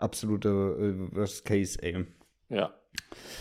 [0.03, 2.07] absolute äh, Worst Case, ey.
[2.49, 2.75] Ja.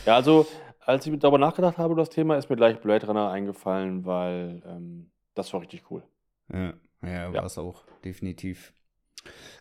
[0.06, 0.46] Ja, also,
[0.80, 5.12] als ich darüber nachgedacht habe, das Thema, ist mir gleich Blade Runner eingefallen, weil ähm,
[5.36, 6.04] das war richtig cool.
[6.52, 7.34] Ja, ja, Ja.
[7.34, 8.74] war es auch, definitiv.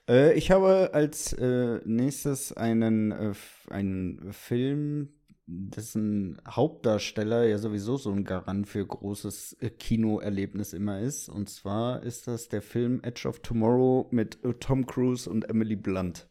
[0.09, 3.33] Äh, ich habe als äh, nächstes einen, äh,
[3.71, 5.11] einen Film,
[5.51, 11.29] dessen Hauptdarsteller ja sowieso so ein Garant für großes äh, Kinoerlebnis immer ist.
[11.31, 15.77] Und zwar ist das der Film Edge of Tomorrow mit äh, Tom Cruise und Emily
[15.77, 16.29] Blunt.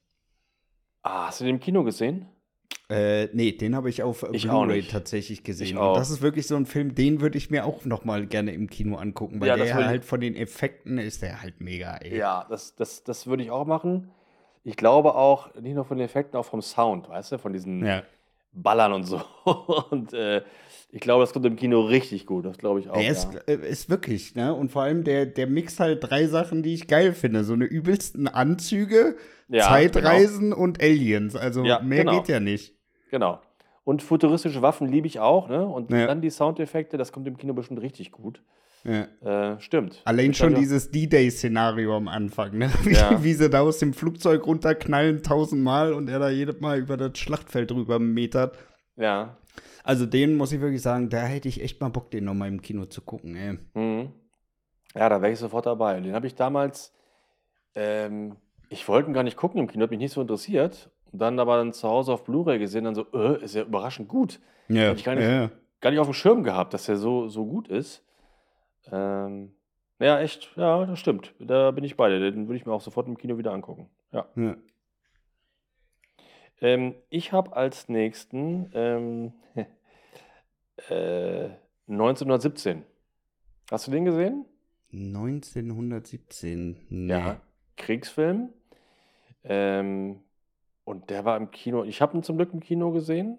[1.10, 2.26] Ah, hast du den im Kino gesehen?
[2.90, 5.78] Äh, nee, den habe ich auf Blu-ray tatsächlich gesehen.
[5.78, 8.52] Und das ist wirklich so ein Film, den würde ich mir auch noch mal gerne
[8.52, 12.18] im Kino angucken, weil Ja, der halt von den Effekten ist der halt mega, ey.
[12.18, 14.12] Ja, das, das, das würde ich auch machen.
[14.66, 17.86] Ich glaube auch, nicht nur von den Effekten, auch vom Sound, weißt du, von diesen
[17.86, 18.04] Ja.
[18.62, 19.22] Ballern und so.
[19.92, 20.42] Und äh,
[20.92, 22.46] ich glaube, das kommt im Kino richtig gut.
[22.46, 22.96] Das glaube ich auch.
[22.96, 23.40] Er ist, ja.
[23.48, 24.54] äh, ist wirklich, ne?
[24.54, 27.44] Und vor allem, der, der mixt halt drei Sachen, die ich geil finde.
[27.44, 29.16] So eine übelsten Anzüge,
[29.48, 31.36] Ja, Zeitreisen und Aliens.
[31.36, 32.20] Also Ja, mehr genau.
[32.20, 32.76] geht ja nicht.
[33.12, 33.40] Genau.
[33.84, 35.66] Und futuristische Waffen liebe ich auch, ne?
[35.66, 38.42] Und dann die Soundeffekte, das kommt im Kino bestimmt richtig gut.
[38.84, 39.54] Ja.
[39.56, 40.02] Äh, stimmt.
[40.06, 42.70] Allein Ich schon dieses D-Day-Szenario am Anfang, ne?
[42.84, 43.22] Wie, Ja.
[43.24, 47.18] wie sie da aus dem Flugzeug runterknallen tausendmal und er da jedes Mal über das
[47.18, 48.58] Schlachtfeld drüber metert.
[48.96, 49.38] Ja.
[49.84, 52.48] Also den muss ich wirklich sagen, da hätte ich echt mal Bock, den noch mal
[52.48, 53.58] im Kino zu gucken, ey.
[53.74, 54.12] Mhm.
[54.96, 56.00] Ja, da wäre ich sofort dabei.
[56.00, 56.94] Den habe ich damals,
[57.76, 58.36] ähm,
[58.70, 60.90] ich wollte ihn gar nicht gucken im Kino, hat mich nicht so interessiert.
[61.12, 64.08] Und dann aber dann zu Hause auf Blu-ray gesehen, dann so, äh, ist ja überraschend
[64.10, 64.40] gut.
[64.68, 65.50] Ja, Hätte ich gar nicht- ja.
[65.80, 68.04] Gar nicht auf dem Schirm gehabt, dass er so, so gut ist.
[68.92, 69.54] Ähm,
[70.00, 71.34] ja, echt, ja, das stimmt.
[71.40, 72.20] Da bin ich bei dir.
[72.20, 73.90] Den würde ich mir auch sofort im Kino wieder angucken.
[74.12, 74.28] Ja.
[74.36, 74.56] ja.
[76.62, 79.34] Ähm, ich habe als nächsten ähm,
[80.90, 81.50] äh,
[81.88, 82.84] 1917.
[83.72, 84.46] Hast du den gesehen?
[84.94, 86.78] 1917.
[86.90, 87.12] Nee.
[87.12, 87.42] Ja.
[87.76, 88.50] Kriegsfilm.
[89.44, 90.22] Ähm,
[90.84, 91.84] und der war im Kino.
[91.84, 93.38] Ich habe ihn zum Glück im Kino gesehen.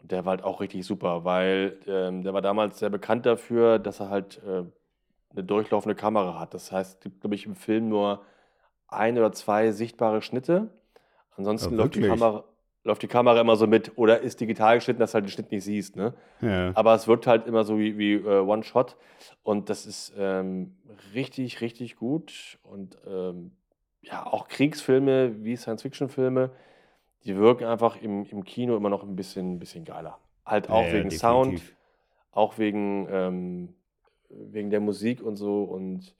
[0.00, 3.78] Und der war halt auch richtig super, weil ähm, der war damals sehr bekannt dafür,
[3.78, 4.64] dass er halt äh,
[5.32, 6.54] eine durchlaufende Kamera hat.
[6.54, 8.22] Das heißt, es gibt, glaube ich, im Film nur
[8.88, 10.68] ein oder zwei sichtbare Schnitte.
[11.36, 12.02] Ansonsten Ah, läuft, die?
[12.02, 12.44] Kamera,
[12.82, 15.52] läuft die Kamera immer so mit oder ist digital geschnitten, dass du halt den Schnitt
[15.52, 15.96] nicht siehst.
[15.96, 16.14] Ne?
[16.40, 16.72] Ja.
[16.74, 18.96] Aber es wirkt halt immer so wie, wie äh, One-Shot.
[19.42, 20.76] Und das ist ähm,
[21.14, 22.58] richtig, richtig gut.
[22.62, 23.52] Und ähm,
[24.02, 26.50] ja, auch Kriegsfilme wie Science-Fiction-Filme,
[27.24, 30.18] die wirken einfach im, im Kino immer noch ein bisschen, bisschen geiler.
[30.44, 31.20] Halt auch Ja, ja, wegen definitiv.
[31.20, 31.76] Sound,
[32.32, 33.74] auch wegen, ähm,
[34.28, 35.64] wegen der Musik und so.
[35.64, 36.14] Und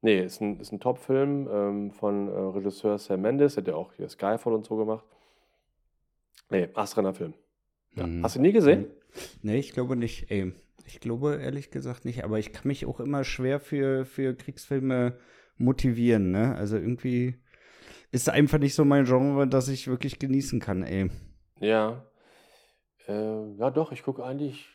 [0.00, 3.74] nee, ist ein, ist ein Top-Film ähm, von äh, Regisseur Sam Mendes, der hat ja
[3.74, 5.04] auch hier Skyfall und so gemacht.
[6.50, 7.34] Nee, astreiner Film.
[7.94, 8.06] Ja.
[8.06, 8.22] Mhm.
[8.22, 8.86] Hast du ihn nie gesehen?
[9.42, 10.52] Nee, ich glaube nicht, ey.
[10.86, 15.16] Ich glaube ehrlich gesagt nicht, aber ich kann mich auch immer schwer für, für Kriegsfilme
[15.56, 16.56] motivieren, ne?
[16.56, 17.36] Also irgendwie
[18.12, 21.10] ist einfach nicht so mein Genre, das ich wirklich genießen kann, ey.
[21.60, 22.04] Ja.
[23.08, 24.68] Äh, ja, doch, ich gucke eigentlich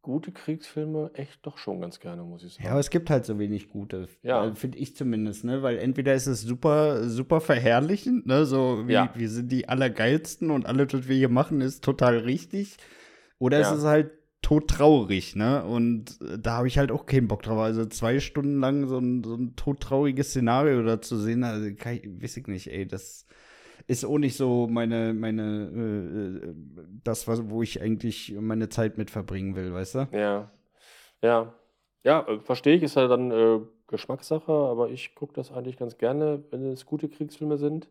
[0.00, 2.64] gute Kriegsfilme echt doch schon ganz gerne, muss ich sagen.
[2.66, 4.46] Ja, aber es gibt halt so wenig gute, Ja.
[4.46, 5.62] äh, finde ich zumindest, ne?
[5.62, 8.44] Weil entweder ist es super, super verherrlichend, ne?
[8.44, 9.10] So wie Ja.
[9.14, 12.76] wir sind die Allergeilsten und alles, was wir hier machen, ist total richtig.
[13.38, 13.70] Oder Ja.
[13.72, 14.10] es ist halt
[14.44, 15.64] todtraurig, ne?
[15.64, 17.58] Und da habe ich halt auch keinen Bock drauf.
[17.58, 21.82] Also zwei Stunden lang so ein, so ein todtrauriges Szenario da zu sehen, also ich,
[21.82, 23.26] weiß ich nicht, ey, das
[23.86, 26.54] ist auch nicht so meine, meine, äh, äh,
[27.02, 30.08] das, was, wo ich eigentlich meine Zeit mit verbringen will, weißt du?
[30.12, 30.50] Ja.
[31.22, 31.54] Ja.
[32.02, 35.96] Ja, äh, verstehe ich, ist ja dann äh, Geschmackssache, aber ich gucke das eigentlich ganz
[35.96, 37.88] gerne, wenn es gute Kriegsfilme sind.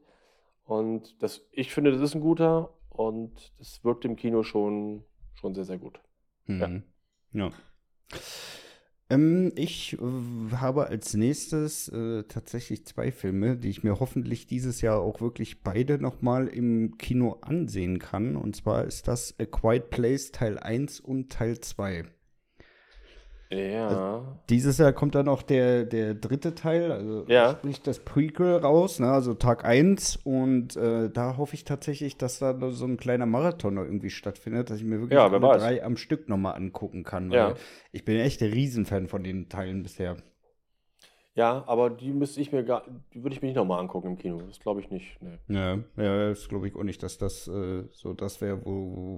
[0.66, 5.56] Und das, ich finde, das ist ein guter und das wirkt im Kino schon, schon
[5.56, 6.00] sehr, sehr gut.
[6.48, 6.68] Ja.
[6.68, 6.84] Mhm.
[7.32, 7.52] Ja.
[9.10, 14.82] Ähm, ich äh, habe als nächstes äh, tatsächlich zwei Filme, die ich mir hoffentlich dieses
[14.82, 18.36] Jahr auch wirklich beide nochmal im Kino ansehen kann.
[18.36, 22.06] Und zwar ist das A Quiet Place Teil 1 und Teil 2.
[23.54, 24.38] Ja.
[24.50, 27.52] Dieses Jahr kommt dann auch der, der dritte Teil, also Ja.
[27.52, 30.20] sprich das Prequel raus, ne, also Tag 1.
[30.24, 34.70] Und äh, da hoffe ich tatsächlich, dass da so ein kleiner Marathon noch irgendwie stattfindet,
[34.70, 37.30] dass ich mir wirklich Ja, alle drei am Stück nochmal angucken kann.
[37.30, 37.54] Weil Ja.
[37.92, 40.18] ich bin echt der Riesenfan von den Teilen bisher.
[41.36, 44.18] Ja, aber die müsste ich mir gar, die würde ich mir nicht nochmal angucken im
[44.18, 44.40] Kino.
[44.48, 45.18] Das glaube ich nicht.
[45.22, 45.40] Nee.
[45.56, 48.72] Ja, ja das glaube ich auch nicht, dass das äh, so das wäre, wo,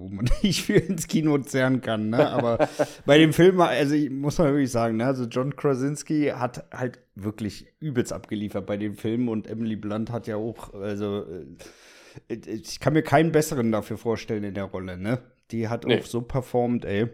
[0.04, 2.08] wo man nicht viel ins Kino zerren kann.
[2.10, 2.28] Ne?
[2.30, 2.68] Aber
[3.06, 5.04] bei dem Film, also ich muss man wirklich sagen, ne?
[5.06, 10.26] also John Krasinski hat halt wirklich übelst abgeliefert bei dem Film und Emily Blunt hat
[10.26, 11.24] ja auch, also
[12.28, 15.18] äh, ich kann mir keinen besseren dafür vorstellen in der Rolle, ne?
[15.50, 16.00] Die hat Nee.
[16.00, 17.08] auch so performt, ey.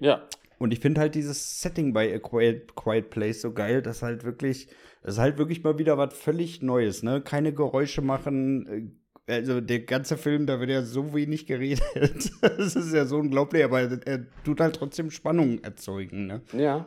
[0.00, 0.22] Ja,
[0.58, 4.24] Und ich finde halt dieses Setting bei A Quiet, Quiet Place so geil, dass halt
[4.24, 4.68] wirklich,
[5.02, 7.20] das ist halt wirklich mal wieder was völlig Neues, ne?
[7.20, 8.92] Keine Geräusche machen.
[9.28, 12.30] äh, Also der ganze Film, da wird ja so wenig geredet.
[12.40, 16.42] Das ist ja so unglaublich, aber er tut halt trotzdem Spannung erzeugen, ne?
[16.52, 16.86] Ja.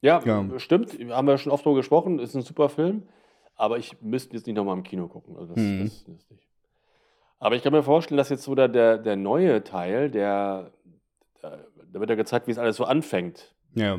[0.00, 0.58] Ja, Ja.
[0.58, 0.96] stimmt.
[1.10, 2.18] Haben wir schon oft drüber gesprochen.
[2.18, 3.02] Ist ein super Film.
[3.56, 5.36] Aber ich müsste jetzt nicht nochmal im Kino gucken.
[5.36, 5.80] Also das, Mhm.
[5.84, 6.46] das, das nicht.
[7.40, 10.72] Aber ich kann mir vorstellen, dass jetzt so der, der, der neue Teil, der,
[11.42, 11.58] da,
[11.92, 13.54] da wird ja gezeigt, wie es alles so anfängt.
[13.74, 13.98] Ja.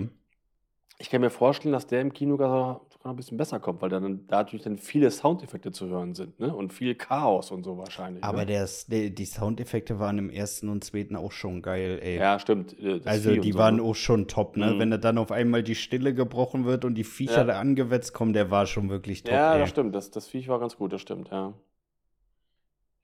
[1.02, 4.28] Ich kann mir vorstellen, dass der im Kino sogar ein bisschen besser kommt, weil dann
[4.28, 6.54] da natürlich dann viele Soundeffekte zu hören sind, ne?
[6.54, 8.21] Und viel Chaos und so wahrscheinlich.
[8.21, 8.47] Aber ne?
[8.47, 12.17] der, die, die Soundeffekte waren im ersten und zweiten auch schon geil, ey.
[12.17, 12.78] Ja, stimmt.
[12.78, 13.84] äh, Also Vieh die waren ne?
[13.84, 14.73] auch schon top, ne?
[14.73, 14.80] Mhm.
[14.80, 17.43] Wenn da dann auf einmal die Stille gebrochen wird und die Viecher Ja.
[17.45, 19.60] da angewetzt kommen, der war schon wirklich top, Ja, ey.
[19.60, 19.95] das stimmt.
[19.95, 21.54] Das, das Viech war ganz gut, das stimmt, ja.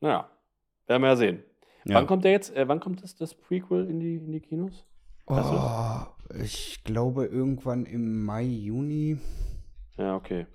[0.02, 0.30] Naja,
[0.88, 1.44] werden wir ja sehen.
[1.86, 1.96] Ja.
[1.96, 4.86] Wann kommt der jetzt, äh, wann kommt das, das Prequel in die, in die Kinos?
[5.28, 9.18] Weißt du Oh, ich glaube irgendwann im Mai, Juni.
[9.98, 10.48] Ja, okay.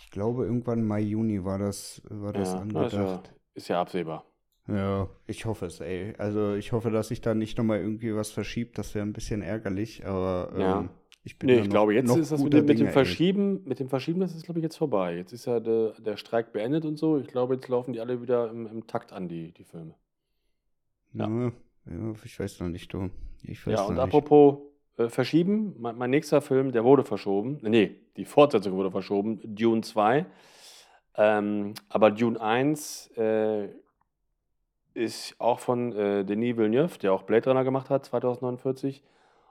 [0.00, 3.34] Ich glaube irgendwann Mai, Juni war das, war das Ja, na, ist, ja, angedacht.
[3.54, 4.24] ist ja absehbar.
[4.66, 6.14] Ja, ich hoffe es, ey.
[6.18, 8.78] Also ich hoffe, dass sich da nicht nochmal irgendwie was verschiebt.
[8.78, 10.88] Das wäre ein bisschen ärgerlich, aber ähm, Ja.
[11.28, 12.88] Ich bin Nee, ich noch- glaube, jetzt ist das mit dem, mit dem.
[12.88, 15.14] Verschieben, mit dem Verschieben, das ist, glaube ich, jetzt vorbei.
[15.16, 17.18] Jetzt ist ja der, der Streik beendet und so.
[17.18, 19.94] Ich glaube, jetzt laufen die alle wieder im, im Takt an, die, die Filme.
[21.12, 21.28] Ja.
[21.28, 23.10] ja, ich weiß noch nicht, du.
[23.42, 24.56] Ich weiß Ja, und apropos
[24.96, 27.58] äh, verschieben, mein, mein nächster Film, der wurde verschoben.
[27.60, 30.24] Nee, die Fortsetzung wurde verschoben, Dune 2.
[31.16, 33.68] Ähm, aber Dune 1 äh,
[34.94, 39.02] ist auch von äh, Denis Villeneuve, der auch Blade Runner gemacht hat, 2049.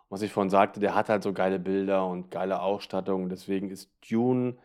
[0.10, 3.30] Was ich vorhin sagte, der hat halt so geile Bilder und geile Ausstattung.
[3.30, 4.56] Deswegen ist Dune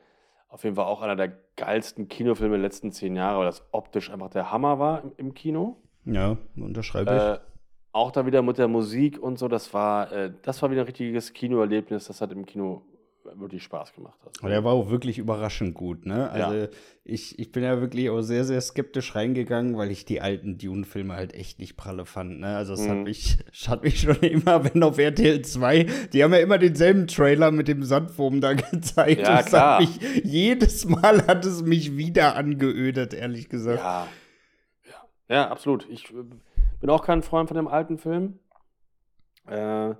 [0.49, 4.11] auf jeden Fall auch einer der geilsten Kinofilme der letzten zehn Jahre, weil das optisch
[4.11, 5.77] einfach der Hammer war im, im Kino.
[6.05, 7.23] Ja, unterschreibe ich.
[7.23, 7.39] Äh,
[7.93, 10.87] auch da wieder mit der Musik und so, das war, äh, das war wieder ein
[10.87, 12.07] richtiges Kinoerlebnis.
[12.07, 12.83] Das hat im Kino
[13.35, 14.19] wirklich Spaß gemacht.
[14.21, 16.31] Also, Aber der war auch wirklich überraschend gut, ne?
[16.31, 16.69] Also Ja.
[17.05, 21.15] ich, ich bin ja wirklich auch sehr, sehr skeptisch reingegangen, weil ich die alten Dune-Filme
[21.15, 22.57] halt echt nicht pralle fand, ne?
[22.57, 23.03] Also es hat, Mhm.
[23.05, 27.07] mich, es hat mich schon immer, wenn auf RTL 2, die haben ja immer denselben
[27.07, 29.21] Trailer mit dem Sandwurm da gezeigt.
[29.23, 29.81] Ja, und klar.
[29.81, 33.79] Hat mich, jedes Mal hat es mich wieder angeödet, ehrlich gesagt.
[33.79, 34.07] ja.
[34.85, 35.35] ja.
[35.35, 35.89] Ja, absolut.
[35.89, 36.25] Ich äh,
[36.81, 38.39] bin auch kein Freund von dem alten Film.
[39.47, 39.95] Äh,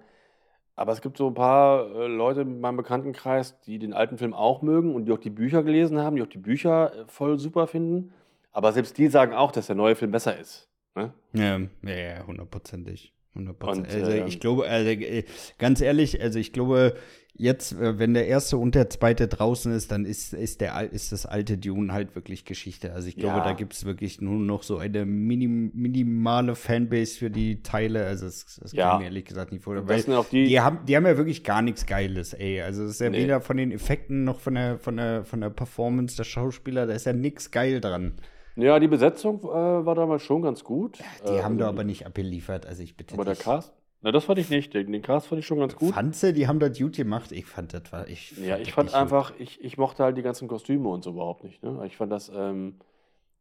[0.83, 4.35] aber es gibt so ein paar äh, Leute in meinem Bekanntenkreis, die den alten Film
[4.35, 7.39] auch mögen und die auch die Bücher gelesen haben, die auch die Bücher äh, voll
[7.39, 8.13] super finden.
[8.51, 10.69] Aber selbst die sagen auch, dass der neue Film besser ist.
[10.97, 11.13] Ne?
[11.35, 13.13] Ja, ja, ja, hundertprozentig.
[13.35, 15.25] Und, Also ähm, ich glaube, also, äh,
[15.59, 16.95] ganz ehrlich, also ich glaube,
[17.35, 21.13] jetzt, äh, wenn der erste und der zweite draußen ist, dann ist, ist, der, ist
[21.13, 22.93] das alte Dune halt wirklich Geschichte.
[22.93, 23.45] Also ich glaube, Ja.
[23.45, 28.05] da gibt es wirklich nur noch so eine minim, minimale Fanbase für die Teile.
[28.05, 28.85] Also das, das Ja.
[28.91, 29.87] kann ich mir ehrlich gesagt nicht vorstellen.
[29.87, 32.61] Das Weil die, die haben, die haben ja wirklich gar nichts Geiles, ey.
[32.61, 33.23] Also es ist ja Nee.
[33.23, 36.93] weder von den Effekten noch von der, von der, von der Performance der Schauspieler, da
[36.93, 38.13] ist ja nichts geil dran.
[38.57, 39.47] Ja, die Besetzung äh,
[39.87, 40.99] war damals schon ganz gut.
[41.27, 42.67] Die Äh, haben da also aber nicht abgeliefert.
[42.67, 43.43] Also ich bitte Aber der dich.
[43.45, 43.73] Cast?
[44.05, 44.75] Na, das fand ich nicht.
[44.75, 45.95] Den, den Cast fand ich schon ganz gut.
[45.95, 47.31] Fandst du, die haben das gut gemacht?
[47.33, 48.09] Ich fand das war.
[48.09, 49.01] Ich Ja, ich fand nicht gut.
[49.03, 51.63] einfach, ich, ich mochte halt die ganzen Kostüme und so überhaupt nicht.
[51.63, 51.83] Ne?
[51.87, 52.81] Ich fand das ähm,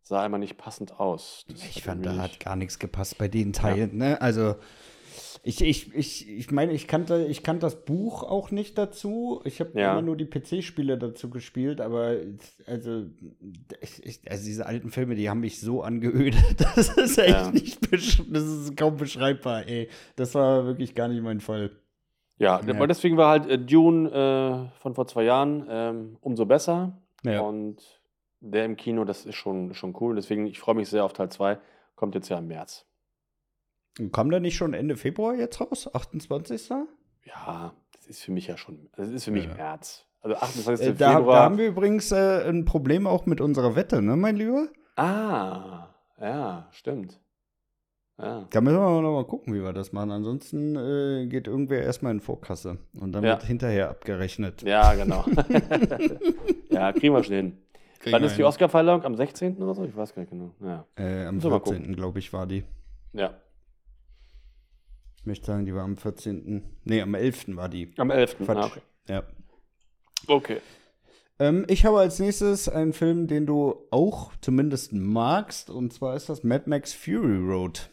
[0.03, 1.45] sah immer nicht passend aus.
[1.49, 4.21] Das Ich fand, da hat nicht- gar nichts gepasst bei den Teilen, ne?
[4.21, 4.55] Also,
[5.43, 9.41] ich, ich, ich, ich meine, ich kannte, ich kannte das Buch auch nicht dazu.
[9.43, 9.93] Ich habe Ja.
[9.93, 12.15] immer nur die PC-Spiele dazu gespielt, aber
[12.67, 13.05] also,
[14.03, 16.35] ich, also diese alten Filme, die haben mich so angeödet.
[16.75, 17.51] Das ist echt Ja.
[17.51, 19.89] nicht das ist kaum beschreibbar, ey.
[20.15, 21.71] Das war wirklich gar nicht mein Fall.
[22.37, 22.87] Ja, Ja.
[22.87, 26.97] deswegen war halt äh, Dune äh, von vor zwei Jahren ähm, umso besser.
[27.23, 27.41] Ja.
[27.41, 27.77] Und
[28.41, 30.15] der im Kino, das ist schon, schon cool.
[30.15, 31.59] Deswegen, ich freue mich sehr auf Teil 2.
[31.95, 32.85] Kommt jetzt ja im März.
[34.11, 35.89] Kam der nicht schon Ende Februar jetzt raus?
[35.93, 36.69] 28.
[37.25, 39.53] Ja, das ist für mich ja schon, das ist für mich Ja.
[39.55, 40.05] März.
[40.21, 40.87] Also 28.
[40.87, 41.35] Äh, da, Februar.
[41.35, 44.67] da haben wir übrigens äh, ein Problem auch mit unserer Wette, ne, mein Lieber?
[44.95, 45.87] ah,
[46.19, 47.19] ja, stimmt.
[48.19, 48.45] Ja.
[48.51, 50.11] Da müssen wir noch mal gucken, wie wir das machen.
[50.11, 53.31] Ansonsten äh, geht irgendwer erstmal in Vorkasse und dann Ja.
[53.31, 54.61] wird hinterher abgerechnet.
[54.61, 55.25] Ja, genau.
[56.69, 57.57] ja, kriegen wir schon hin.
[57.99, 58.43] Kriegen Wann ist die.
[58.43, 59.03] Oscarverleihung?
[59.05, 59.57] Am 16.
[59.57, 59.85] oder so?
[59.85, 60.53] Ich weiß gar nicht genau.
[60.59, 60.85] Ja.
[60.95, 61.77] Äh, am Müssen wir mal gucken.
[61.79, 61.95] 14.
[61.95, 62.63] glaube ich, war die.
[63.13, 63.33] ja.
[65.21, 66.63] Ich möchte sagen, die war am 14.
[66.83, 67.55] Nee, am 11.
[67.55, 67.93] war die.
[67.97, 68.37] Am 11.
[68.39, 68.57] Quatsch.
[68.57, 68.81] Ah, okay.
[69.07, 69.23] Ja.
[70.27, 70.57] okay.
[71.37, 76.27] Ähm, ich habe als nächstes einen Film, den du auch zumindest magst, und zwar ist
[76.27, 77.89] das Mad Max Fury Road.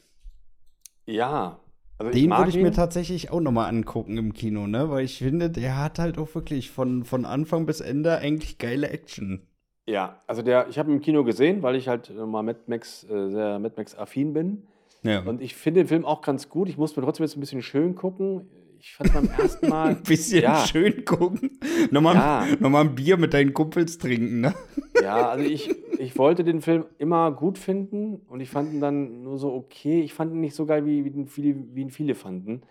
[1.04, 1.60] Ja.
[1.98, 2.62] Also Den würde ich ihn.
[2.62, 4.88] mir tatsächlich auch noch mal angucken im Kino, ne?
[4.88, 8.88] Weil ich finde, der hat halt auch wirklich von, von Anfang bis Ende eigentlich geile
[8.88, 9.46] Action.
[9.86, 12.60] Ja, also der, ich habe ihn im Kino gesehen, weil ich halt äh, mal Mad
[12.66, 14.66] Max, äh, sehr Mad Max-affin bin.
[15.08, 15.20] Ja.
[15.22, 16.68] Und ich finde den Film auch ganz gut.
[16.68, 18.48] Ich muss mir trotzdem jetzt ein bisschen schön gucken.
[18.80, 19.88] Ich fand beim ersten Mal.
[19.96, 21.58] ein bisschen ja, schön gucken.
[21.90, 22.46] Nochmal, Ja.
[22.60, 24.54] nochmal ein Bier mit deinen Kumpels trinken, ne?
[25.02, 29.22] Ja, also ich, ich wollte den Film immer gut finden und ich fand ihn dann
[29.22, 30.00] nur so okay.
[30.02, 32.62] Ich fand ihn nicht so geil, wie, wie, ihn, viele, wie ihn viele fanden.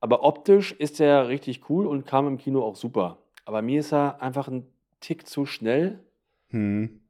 [0.00, 3.18] Aber optisch ist er richtig cool und kam im Kino auch super.
[3.44, 4.66] aber mir ist er einfach ein
[5.00, 5.98] Tick zu schnell
[6.48, 7.00] Hm.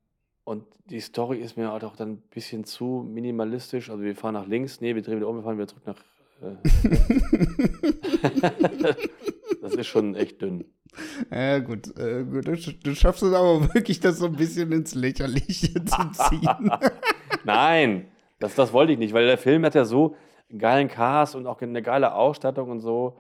[0.45, 3.91] Und die Story ist mir halt auch dann ein bisschen zu minimalistisch.
[3.91, 5.97] Also wir fahren nach links, nee, wir drehen wieder um, wir fahren wieder zurück nach.
[6.43, 6.57] Äh,
[9.63, 10.65] das ist schon echt dünn.
[11.31, 11.97] Ja, gut.
[11.97, 12.47] Äh, gut.
[12.47, 16.71] Du, du schaffst es aber wirklich, das so ein bisschen ins Lächerliche zu ziehen.
[17.45, 18.09] Nein,
[18.41, 20.17] das, das wollte ich nicht, weil der Film hat ja so
[20.51, 23.17] einen geilen Cast und auch eine geile Ausstattung und so.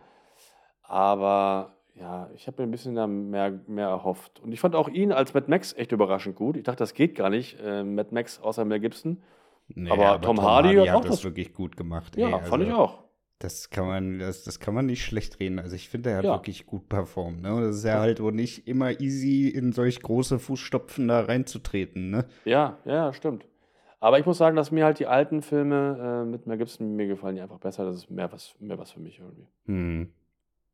[0.83, 2.94] Aber ja, ich habe mir ein bisschen
[3.31, 4.40] mehr, mehr erhofft.
[4.40, 6.57] Und ich fand auch ihn als Mad Max echt überraschend gut.
[6.57, 9.22] Ich dachte, das geht gar nicht, äh, Mad Max außer Mel Gibson.
[9.68, 12.16] Nee, Aber Tom Hardy hat auch das das- wirklich gut gemacht.
[12.16, 12.44] Ja, ey.
[12.44, 13.02] fand ich Also, auch.
[13.38, 15.59] Das kann man, das, das kann man nicht schlecht reden.
[15.59, 16.35] Also ich finde, er hat Ja.
[16.35, 17.42] wirklich gut performt.
[17.42, 17.61] Ne?
[17.61, 22.11] Das ist ja halt wohl nicht immer easy, in solch große Fußstopfen da reinzutreten.
[22.11, 22.24] Ne?
[22.44, 23.44] Ja, ja, stimmt.
[23.98, 27.07] Aber ich muss sagen, dass mir halt die alten Filme äh, mit Mel Gibson mir
[27.09, 27.85] gefallen die einfach besser.
[27.85, 29.46] Das ist mehr was, mehr was für mich irgendwie.
[29.66, 30.12] Hm.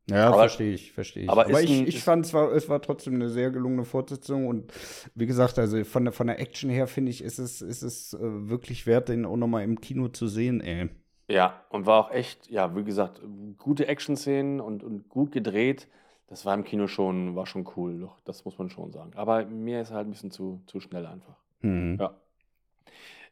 [0.09, 1.29] Ja, verstehe ich, verstehe ich.
[1.29, 4.47] aber Aber, ich, ein- ich fand es war, es war trotzdem eine sehr gelungene Fortsetzung
[4.47, 4.71] und
[5.15, 8.13] wie gesagt, also von der, von der Action her finde ich, ist es, ist es
[8.13, 10.89] äh, wirklich wert, den auch nochmal im Kino zu sehen, ey.
[11.27, 13.21] Ja, und war auch echt, ja, wie gesagt,
[13.57, 15.87] gute Action-Szenen und, und gut gedreht.
[16.27, 19.11] Das war im Kino schon, war schon cool, doch, das muss man schon sagen.
[19.15, 21.35] Aber mir ist halt ein bisschen zu, zu schnell einfach.
[21.61, 21.97] Hm.
[21.99, 22.15] Ja.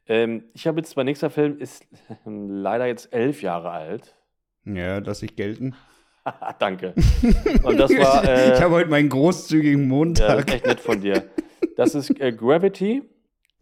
[0.08, 1.86] Ähm, ich habe jetzt, mein nächster Film ist
[2.26, 4.16] leider jetzt elf Jahre alt.
[4.66, 5.76] Ja, lass ich gelten.
[6.60, 6.94] Danke.
[7.64, 8.24] Und das war.
[8.28, 10.48] Äh, ich habe heute meinen großzügigen Ja, das Montag.
[10.48, 11.24] ist echt nett von dir.
[11.76, 13.04] Das ist äh, Gravity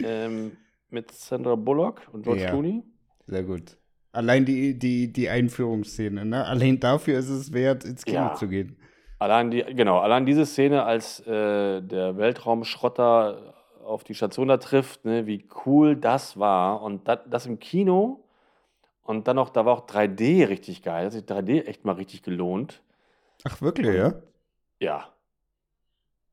[0.02, 0.52] ähm,
[0.90, 2.50] mit Sandra Bullock und George Ja.
[2.50, 2.84] Clooney.
[3.28, 3.78] Sehr gut.
[4.12, 6.46] Allein die, die, die Einführungsszene, ne?
[6.46, 8.34] Allein dafür ist es wert, ins Kino Ja.
[8.36, 8.78] zu gehen.
[9.20, 15.06] Allein die, genau, allein diese Szene, als äh, der Weltraumschrotter auf die Station da trifft,
[15.06, 16.82] ne, wie cool das war.
[16.82, 18.25] Und das, das im Kino.
[19.06, 21.02] Und dann noch, da war auch 3D richtig geil.
[21.02, 22.82] Da hat sich 3D echt mal richtig gelohnt.
[23.44, 24.16] Ach, wirklich, ja?
[24.80, 25.10] Ja.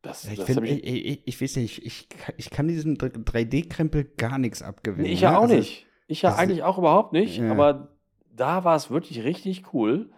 [0.01, 2.97] Das, Ich, das find, ich, ich, ich, ich weiß nicht, ich, kann- ich kann diesem
[2.97, 5.07] 3D-Krempel gar nichts abgewinnen.
[5.07, 5.27] Nee, ich ne?
[5.29, 5.87] ja auch Also, nicht.
[6.09, 7.39] Ich ja das eigentlich auch überhaupt nicht.
[7.39, 7.53] Ja.
[7.53, 7.91] Aber
[8.35, 10.11] da war es wirklich richtig cool.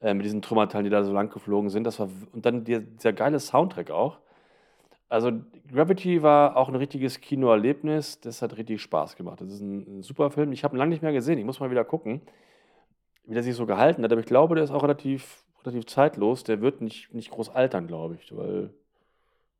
[0.00, 1.84] Äh, mit diesen Trümmerteilen, die da so lang geflogen sind.
[1.84, 4.18] Das war, und dann der, dieser geile Soundtrack auch.
[5.08, 5.30] Also
[5.70, 8.20] Gravity war auch ein richtiges Kinoerlebnis.
[8.20, 9.40] Das hat richtig Spaß gemacht.
[9.40, 10.52] Das ist ein, ein super Film.
[10.52, 11.38] Ich habe ihn lange nicht mehr gesehen.
[11.38, 12.22] Ich muss mal wieder gucken,
[13.24, 14.10] wie der sich so gehalten hat.
[14.10, 16.42] Aber ich glaube, der ist auch relativ, relativ zeitlos.
[16.44, 18.36] Der wird nicht, nicht groß altern, glaube ich.
[18.36, 18.70] Weil,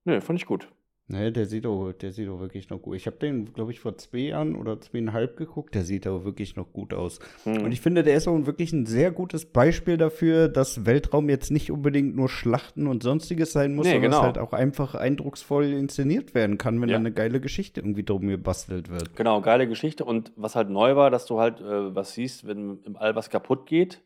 [0.04, 0.68] ne, fand ich gut.
[1.08, 2.96] Ne, der sieht auch, der sieht auch wirklich noch gut.
[2.96, 5.72] Ich habe den, glaube ich, vor zwei Jahren oder zweieinhalb geguckt.
[5.76, 7.20] Der sieht auch wirklich noch gut aus.
[7.44, 7.62] Hm.
[7.62, 11.52] Und ich finde, der ist auch wirklich ein sehr gutes Beispiel dafür, dass Weltraum jetzt
[11.52, 14.20] nicht unbedingt nur Schlachten und sonstiges sein muss, Nee, sondern genau.
[14.20, 16.94] es halt auch einfach eindrucksvoll inszeniert werden kann, wenn Ja.
[16.94, 19.14] da eine geile Geschichte irgendwie drum gebastelt wird.
[19.14, 20.04] Genau, geile Geschichte.
[20.04, 23.30] Und was halt neu war, dass du halt äh, was siehst, wenn im All was
[23.30, 24.02] kaputt geht,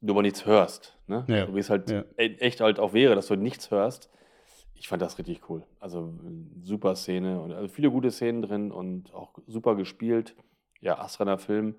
[0.00, 0.98] du aber nichts hörst.
[1.06, 1.24] Ne?
[1.28, 2.02] Ja, So wie es halt ja.
[2.16, 4.10] e- echt halt auch wäre, dass du nichts hörst.
[4.80, 5.62] Ich fand das richtig cool.
[5.78, 10.34] Also äh, super Szene und also viele gute Szenen drin und auch super gespielt.
[10.80, 11.74] Ja, astreiner Film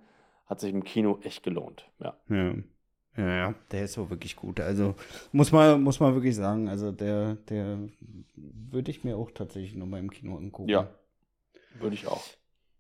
[0.45, 1.89] hat sich im Kino echt gelohnt.
[1.99, 2.15] Ja.
[2.29, 2.53] Ja.
[3.17, 4.61] Ja, ja, der ist auch wirklich gut.
[4.61, 4.95] Also
[5.33, 7.79] muss man, muss man wirklich sagen, also der, der
[8.35, 10.69] würde ich mir auch tatsächlich nochmal im Kino angucken.
[10.69, 10.87] Ja.
[11.79, 12.23] Würde ich auch.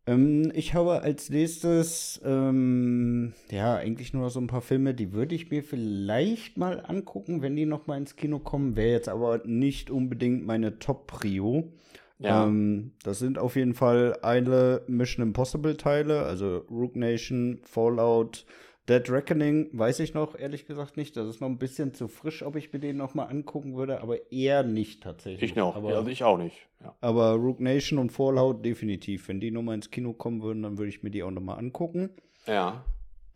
[0.07, 5.35] Ähm, ich habe als nächstes, ähm, ja, eigentlich nur so ein paar Filme, die würde
[5.35, 8.75] ich mir vielleicht mal angucken, wenn die noch mal ins Kino kommen.
[8.75, 11.71] Wäre jetzt aber nicht unbedingt meine Top-Prio.
[12.17, 12.45] Ja.
[12.45, 18.45] Ähm, das sind auf jeden Fall alle Mission Impossible-Teile, also Rogue Nation, Fallout,
[18.91, 21.15] Dead Reckoning, weiß ich noch, ehrlich gesagt nicht.
[21.15, 24.01] Das ist noch ein bisschen zu frisch, ob ich mir den noch mal angucken würde,
[24.01, 25.51] aber eher nicht tatsächlich.
[25.51, 25.77] Ich noch.
[25.77, 26.67] Aber, Ja, also ich auch nicht.
[26.83, 26.93] Ja.
[26.99, 29.29] aber Rogue Nation und Fallout definitiv.
[29.29, 32.09] Wenn die nochmal ins Kino kommen würden, dann würde ich mir die auch nochmal angucken.
[32.45, 32.83] ja.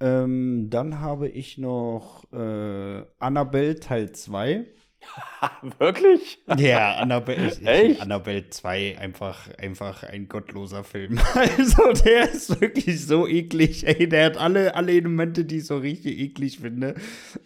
[0.01, 4.65] Ähm, dann habe ich noch äh, Annabelle Teil 2.
[5.79, 6.39] Wirklich?
[6.57, 8.01] Ja, Annabelle, Echt?
[8.01, 11.19] Annabelle 2, einfach, einfach ein gottloser Film.
[11.35, 13.85] Also, der ist wirklich so eklig.
[13.85, 16.95] Ey, der hat alle, alle Elemente, die ich so richtig eklig finde.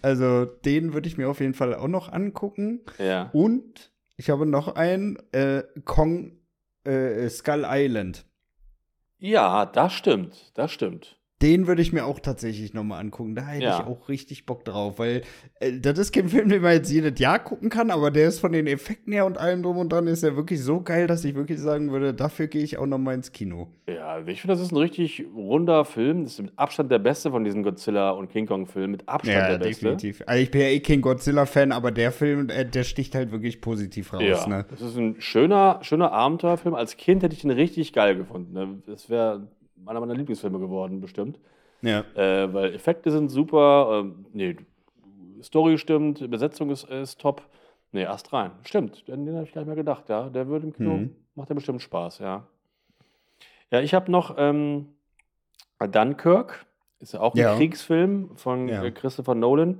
[0.02, 2.82] Also, den würde ich mir auf jeden Fall auch noch angucken.
[2.98, 3.30] Ja.
[3.34, 6.39] Und ich habe noch einen, äh, Kong
[6.84, 8.26] äh, Skull Island.
[9.18, 10.51] Ja, das stimmt.
[10.53, 11.18] Das stimmt.
[11.42, 13.34] Den würde ich mir auch tatsächlich noch mal angucken.
[13.34, 13.80] Da hätte Ja.
[13.80, 15.22] ich auch richtig Bock drauf, weil
[15.62, 18.40] äh, das ist kein Film, den man jetzt jedes Jahr gucken kann, aber der ist
[18.40, 21.24] von den Effekten her und allem drum und dran ist er wirklich so geil, dass
[21.24, 23.68] ich wirklich sagen würde, dafür gehe ich auch noch mal ins Kino.
[23.88, 26.24] Ja, ich finde, das ist ein richtig runder Film.
[26.24, 28.92] Das ist mit Abstand der beste von diesen Godzilla und King Kong Filmen.
[28.92, 29.92] Mit Abstand der beste.
[30.26, 33.62] Also ich bin ja eh kein Godzilla-Fan, aber der Film, äh, der sticht halt wirklich
[33.62, 34.24] positiv raus.
[34.24, 34.66] Ja, Ne?
[34.70, 36.76] das ist ein schöner, schöner Abenteuerfilm.
[36.76, 38.54] Als Kind hätte ich den richtig geil gefunden.
[38.54, 38.82] ne?
[38.88, 39.48] Das wäre
[39.86, 41.39] einer meiner Lieblingsfilme geworden, bestimmt.
[41.82, 42.03] Ja.
[42.15, 44.55] Äh, weil Effekte sind super, ähm, nee,
[45.41, 47.41] Story stimmt, Besetzung ist, ist top.
[47.91, 48.51] Nee, Ast rein.
[48.63, 50.30] Stimmt, den, den habe ich gar nicht mehr gedacht, ja.
[50.30, 51.15] Der würde im Kino, Mhm.
[51.36, 52.45] macht ja bestimmt Spaß, ja.
[53.71, 54.89] Ja, ich habe noch ähm,
[55.80, 56.65] Dunkirk,
[56.99, 57.55] ist ja auch ein Ja.
[57.55, 58.84] Kriegsfilm von Ja.
[58.84, 59.80] äh, Christopher Nolan.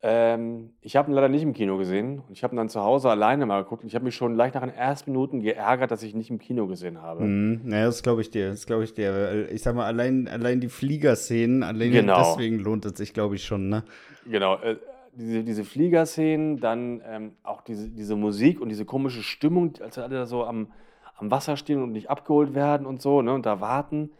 [0.00, 2.22] Ähm, ich habe ihn leider nicht im Kino gesehen.
[2.30, 3.82] Ich habe ihn dann zu Hause alleine mal geguckt.
[3.82, 6.30] und Ich habe mich schon gleich nach den ersten Minuten geärgert, dass ich ihn nicht
[6.30, 7.24] im Kino gesehen habe.
[7.24, 7.62] Mhm.
[7.64, 8.50] Naja, das glaube ich dir.
[8.50, 9.48] Das glaube ich dir.
[9.50, 12.18] Ich sag mal, allein, allein die Fliegerszenen, allein Genau.
[12.18, 13.82] deswegen lohnt es sich, glaube ich, schon, ne?
[14.24, 14.76] Genau, äh,
[15.14, 20.14] diese, diese Fliegerszenen, dann ähm, auch diese, diese Musik und diese komische Stimmung, als alle
[20.14, 20.70] da so am,
[21.16, 24.12] am Wasser stehen und nicht abgeholt werden und so, ne, und da warten.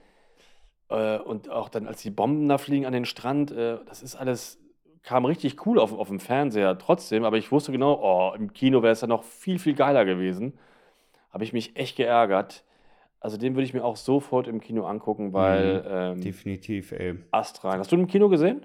[0.89, 4.17] Äh, und auch dann, als die Bomben da fliegen an den Strand, äh, das ist
[4.17, 4.59] alles,
[5.03, 8.83] kam richtig cool auf, auf dem Fernseher trotzdem, aber ich wusste genau, oh, im Kino
[8.83, 10.59] wäre es dann noch viel, viel geiler gewesen.
[11.31, 12.65] Habe ich mich echt geärgert.
[13.21, 17.17] Also den würde ich mir auch sofort im Kino angucken, weil ähm, Definitiv, ey.
[17.31, 17.81] Ast rein.
[17.81, 18.65] Hast du den im Kino gesehen?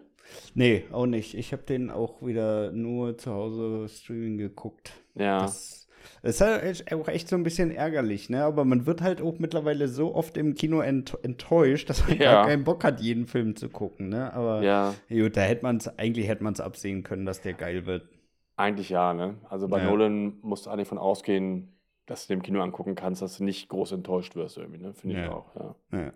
[0.53, 1.33] Nee, auch nicht.
[1.35, 4.93] Ich habe den auch wieder nur zu Hause Streaming geguckt.
[5.15, 5.39] Ja.
[5.39, 5.82] Das,
[6.21, 8.43] das ist halt auch echt so ein bisschen ärgerlich, ne?
[8.43, 12.31] Aber man wird halt auch mittlerweile so oft im Kino ent enttäuscht, dass man Ja.
[12.31, 14.33] gar keinen Bock hat, jeden Film zu gucken, ne?
[14.33, 14.93] Aber ja.
[15.09, 18.07] gut, da hätte man es, eigentlich hätte man es absehen können, dass der geil wird.
[18.55, 19.35] Eigentlich ja, ne?
[19.49, 19.85] Also bei Ja.
[19.89, 21.69] Nolan musst du eigentlich von ausgehen,
[22.05, 24.93] dass du den im Kino angucken kannst, dass du nicht groß enttäuscht wirst irgendwie, ne?
[24.93, 25.31] Finde ich Ja.
[25.31, 25.75] auch, ja.
[25.97, 26.13] Ja.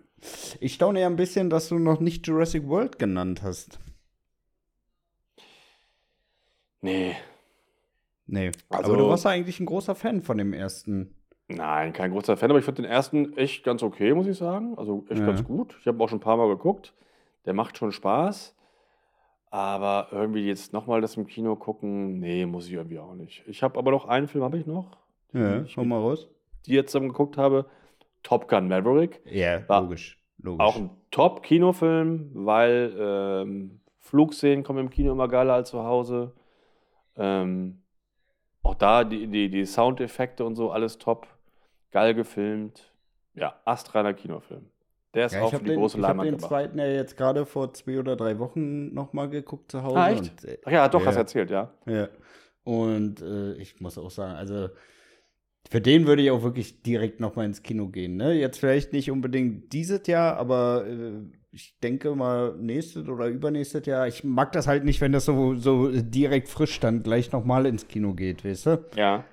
[0.60, 3.78] Ich staune ja ein bisschen, dass du noch nicht Jurassic World genannt hast.
[6.80, 7.16] Nee,
[8.28, 8.52] Nee.
[8.68, 11.14] Also- aber du warst ja eigentlich ein großer Fan von dem ersten.
[11.48, 14.74] nein, kein großer Fan, aber ich finde den ersten echt ganz okay, muss ich sagen.
[14.76, 15.26] Also echt Ja.
[15.26, 15.76] ganz gut.
[15.80, 16.94] Ich habe auch schon ein paar Mal geguckt.
[17.46, 18.54] Der macht schon Spaß.
[19.50, 23.42] Aber irgendwie jetzt nochmal das im Kino gucken, nee, muss ich irgendwie auch nicht.
[23.46, 24.98] Ich habe aber noch einen Film, habe ich noch,
[25.32, 26.28] Ja, ich hau mit mal raus.
[26.66, 27.64] dir zusammen geguckt habe.
[28.22, 29.22] Top Gun Maverick.
[29.24, 30.22] Ja, War logisch.
[30.42, 30.60] Logisch.
[30.66, 36.34] Auch ein Top-Kinofilm, weil ähm, Flugszenen kommen im Kino immer geiler als zu Hause.
[37.16, 37.80] Ähm,
[38.62, 41.26] auch da die, die, die Soundeffekte und so, alles top.
[41.90, 42.92] Geil gefilmt.
[43.34, 44.66] Ja, astreiner Kinofilm.
[45.14, 46.48] Der ist Ja, auch ich für habe die den, große ich hab Leinwand den gemacht.
[46.48, 49.96] zweiten ja jetzt gerade vor zwei oder drei Wochen nochmal geguckt zu Hause.
[49.96, 50.20] Ah, echt?
[50.20, 51.06] Und, äh, Ach ja, doch, Ja.
[51.06, 51.72] hast du erzählt, ja.
[51.86, 52.08] ja.
[52.64, 54.68] Und äh, ich muss auch sagen, also
[55.70, 58.16] für den würde ich auch wirklich direkt nochmal ins Kino gehen.
[58.16, 58.34] Ne?
[58.34, 61.12] Jetzt vielleicht nicht unbedingt dieses Jahr, aber äh,
[61.58, 64.06] ich denke mal nächstes oder übernächstes Jahr.
[64.06, 67.88] Ich mag das halt nicht, wenn das so, so direkt frisch dann gleich nochmal ins
[67.88, 68.84] Kino geht, weißt du?
[68.94, 69.24] Ja,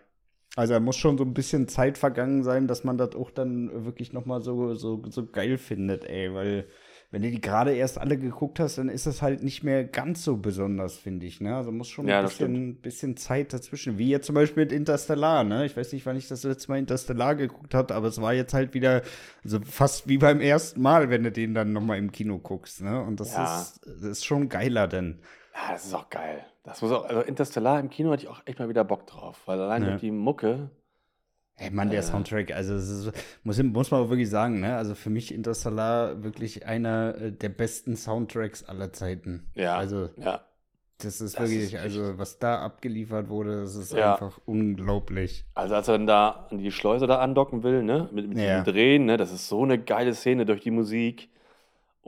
[0.55, 3.85] Also da muss schon so ein bisschen Zeit vergangen sein, dass man das auch dann
[3.85, 6.33] wirklich noch mal so, so, so geil findet, ey.
[6.33, 6.67] Weil
[7.15, 10.25] wenn du die gerade erst alle geguckt hast, dann ist das halt nicht mehr ganz
[10.25, 11.39] so besonders, finde ich.
[11.39, 11.55] Ne?
[11.55, 13.97] Also muss schon Ja, ein bisschen, bisschen Zeit dazwischen.
[13.97, 15.65] Wie jetzt zum Beispiel mit Interstellar, ne?
[15.65, 18.53] Ich weiß nicht, wann ich das letzte Mal Interstellar geguckt habe, aber es war jetzt
[18.53, 19.01] halt wieder
[19.45, 22.81] so fast wie beim ersten Mal, wenn du den dann noch mal im Kino guckst,
[22.81, 23.01] ne?
[23.01, 23.43] Und das, Ja.
[23.45, 25.19] ist, das ist schon geiler denn.
[25.53, 26.43] ja, das ist auch geil.
[26.65, 29.39] Das muss auch, also Interstellar im Kino hatte ich auch echt mal wieder Bock drauf,
[29.45, 29.89] weil allein Ja.
[29.91, 30.69] durch die Mucke,
[31.57, 32.03] Ey, Mann, der Äh.
[32.03, 33.11] Soundtrack, also ist,
[33.43, 34.75] muss, muss man auch wirklich sagen, ne?
[34.75, 39.45] Also für mich Interstellar wirklich einer äh, der besten Soundtracks aller Zeiten.
[39.55, 40.41] ja, Also ja.
[40.97, 44.13] das ist Das wirklich, ist also was da abgeliefert wurde, das ist Ja.
[44.15, 45.45] einfach unglaublich.
[45.53, 48.59] Also als er dann da an die Schleuse da andocken will, ne, mit, mit Ja.
[48.61, 51.29] diesem Drehen, ne, das ist so eine geile Szene durch die Musik.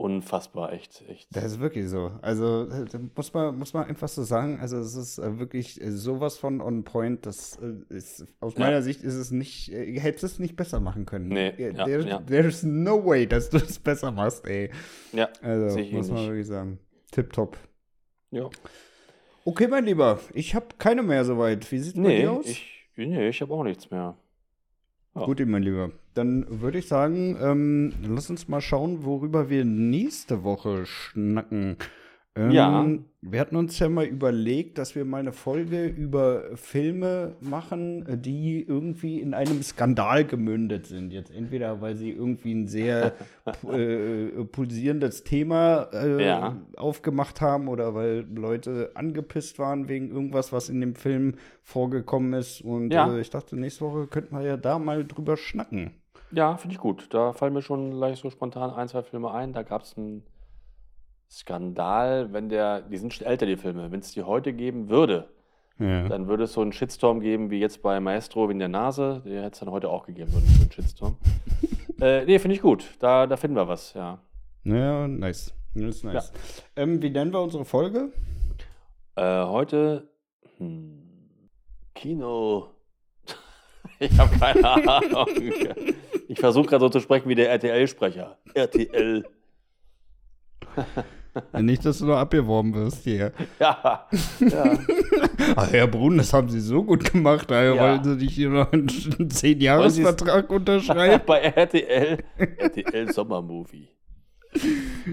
[0.00, 1.26] Unfassbar, echt, echt.
[1.34, 2.12] Das ist wirklich so.
[2.22, 2.86] Also äh,
[3.16, 6.60] muss man, muss man einfach so sagen, also es ist äh, wirklich äh, sowas von
[6.60, 7.56] on point, das
[7.88, 8.60] ist, aus Ja.
[8.60, 11.26] meiner Sicht ist es nicht, hättest es nicht besser machen können.
[11.26, 12.20] Nee, ja, there, ja.
[12.20, 14.70] There's no way, dass du es besser machst, ey.
[15.12, 16.28] Ja, Also muss man ähnlich.
[16.28, 16.78] wirklich sagen.
[17.10, 17.58] Tipptopp.
[18.30, 18.48] ja.
[19.44, 21.72] Okay, mein Lieber, ich habe keine mehr soweit.
[21.72, 22.46] Wie sieht's bei Nee, dir aus?
[22.46, 24.14] ich, nee, ich habe auch nichts mehr.
[25.16, 25.24] Ja.
[25.24, 25.90] Gut, mein Lieber.
[26.18, 31.76] Dann würde ich sagen, ähm, lass uns mal schauen, worüber wir nächste Woche schnacken.
[32.34, 32.86] Ähm, Ja.
[33.20, 38.16] Wir hatten uns ja mal überlegt, dass wir mal eine Folge über Filme machen, äh,
[38.16, 41.12] die irgendwie in einem Skandal gemündet sind.
[41.12, 43.12] Jetzt entweder, weil sie irgendwie ein sehr
[43.72, 46.56] äh, pulsierendes Thema äh, Ja.
[46.76, 52.60] aufgemacht haben oder weil Leute angepisst waren wegen irgendwas, was in dem Film vorgekommen ist.
[52.60, 53.12] Und Ja.
[53.12, 55.90] äh, ich dachte, nächste Woche könnten wir ja da mal drüber schnacken.
[56.30, 57.12] Ja, finde ich gut.
[57.14, 59.52] Da fallen mir schon gleich so spontan ein, zwei Filme ein.
[59.52, 60.24] Da gab es einen
[61.30, 63.90] Skandal, wenn der, die sind schon älter, die Filme.
[63.90, 65.28] Wenn es die heute geben würde,
[65.78, 66.08] Ja.
[66.08, 69.22] dann würde es so einen Shitstorm geben, wie jetzt bei Maestro wegen der Nase.
[69.24, 71.16] Der hätte es dann heute auch gegeben, so einen, Shitstorm.
[72.00, 72.84] äh, nee, finde ich gut.
[72.98, 74.18] Da, da finden wir was, ja.
[74.64, 75.54] Ja, nice.
[75.74, 76.32] Das ist nice.
[76.76, 78.12] Ähm, wie nennen wir unsere Folge?
[79.16, 80.08] Äh, heute
[80.58, 80.98] hm,
[81.94, 82.70] Kino.
[83.98, 85.26] ich habe keine Ahnung.
[86.28, 88.36] Ich versuche gerade so zu sprechen wie der RTL-Sprecher.
[88.54, 89.24] RTL.
[91.60, 93.32] Nicht, dass du noch abgeworben wirst hier.
[93.60, 94.06] Ja.
[94.40, 94.78] ja.
[95.56, 97.50] Ach, Herr Brun, das haben Sie so gut gemacht.
[97.50, 97.80] Da Ja.
[97.80, 101.22] wollen Sie nicht hier noch einen 10-Jahres-Vertrag unterschreiben?
[101.26, 102.18] Bei RTL.
[102.36, 103.88] RTL Sommermovie.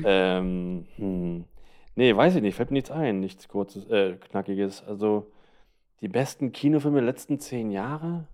[0.03, 1.45] ähm, hm.
[1.95, 2.55] Nee, weiß ich nicht.
[2.55, 3.19] Fällt mir nichts ein.
[3.19, 4.83] Nichts kurzes, äh, knackiges.
[4.83, 5.31] Also,
[6.01, 8.27] die besten Kinofilme der letzten zehn Jahre?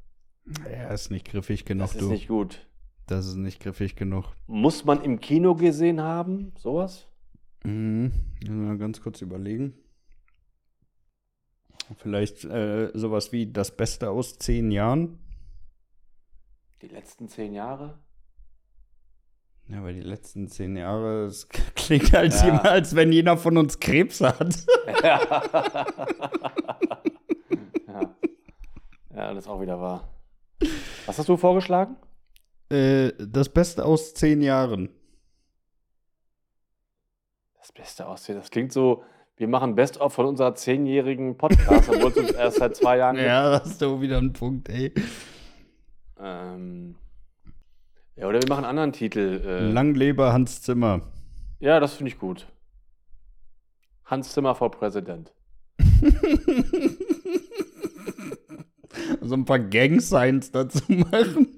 [0.70, 2.10] Er ist nicht griffig genug, Das ist du.
[2.10, 2.66] nicht gut.
[3.12, 4.24] Das ist nicht griffig genug.
[4.47, 6.53] Muss man im Kino gesehen haben?
[6.57, 7.07] Sowas?
[7.66, 8.14] Mhm.
[8.47, 9.74] Mal ganz kurz überlegen.
[11.97, 15.20] Vielleicht äh, sowas wie das Beste aus zehn Jahren.
[16.82, 17.99] Die letzten zehn Jahre?
[19.68, 22.45] Ja, weil die letzten zehn Jahre, es klingt als, Ja.
[22.45, 24.55] jemand, als wenn jeder von uns Krebs hat.
[25.03, 25.20] ja.
[27.89, 28.16] ja.
[29.14, 30.07] Ja, das ist auch wieder wahr.
[31.05, 31.97] Was hast du vorgeschlagen?
[32.72, 34.90] Äh, das Beste aus zehn Jahren.
[37.60, 38.38] Das Beste aussehen.
[38.38, 39.04] Das klingt so,
[39.38, 43.18] wir machen Best-of von unserer zehnjährigen Podcast, obwohl es uns erst seit zwei Jahren.
[43.18, 44.94] Ja, das ist doch wieder ein Punkt, ey.
[46.20, 46.96] Ähm,
[48.16, 49.42] ja, oder wir machen einen anderen Titel.
[49.46, 51.02] Äh, Lang lebe Hans Zimmer.
[51.60, 52.48] ja, das finde ich gut.
[54.06, 55.34] Hans Zimmer vor Präsident.
[59.22, 61.58] so ein paar Gang-Signs dazu machen.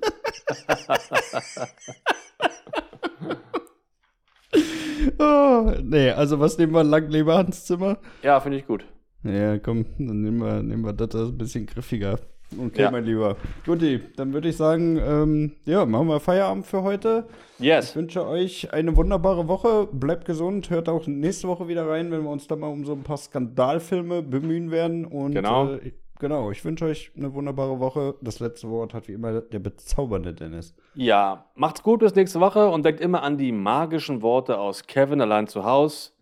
[5.20, 6.84] Oh, nee, also was nehmen wir?
[6.84, 7.98] Lang lebe Hans Zimmer?
[8.22, 8.86] Ja, finde ich gut.
[9.24, 12.20] Ja, komm, dann nehmen wir, nehmen wir das, das ein bisschen griffiger.
[12.60, 12.92] Okay, Ja.
[12.92, 13.36] mein Lieber.
[13.66, 17.26] Guti, dann würde ich sagen, ähm, ja, machen wir Feierabend für heute.
[17.58, 17.96] Ich Yes.
[17.96, 19.88] wünsche euch eine wunderbare Woche.
[19.92, 20.70] Bleibt gesund.
[20.70, 23.18] Hört auch nächste Woche wieder rein, wenn wir uns dann mal um so ein paar
[23.18, 25.06] Skandalfilme bemühen werden.
[25.06, 25.74] Und Genau.
[25.74, 28.16] Äh, genau, ich wünsche euch eine wunderbare Woche.
[28.22, 30.76] Das letzte Wort hat wie immer der bezaubernde Dennis.
[30.96, 35.22] Ja, macht's gut bis nächste Woche und denkt immer an die magischen Worte aus Kevin
[35.22, 36.16] allein zu Haus.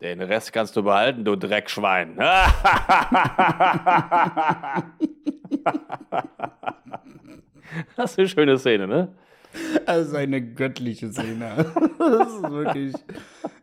[0.00, 2.18] Den Rest kannst du behalten, du Dreckschwein.
[7.96, 9.14] Das ist eine schöne Szene, ne?
[9.86, 11.66] Das ist eine göttliche Szene.
[11.98, 12.94] Das ist wirklich,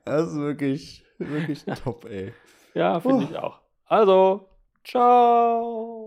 [0.06, 2.34] das ist wirklich, wirklich top, ey.
[2.74, 3.60] Ja, finde ich auch.
[3.86, 4.50] Also,
[4.88, 6.07] 照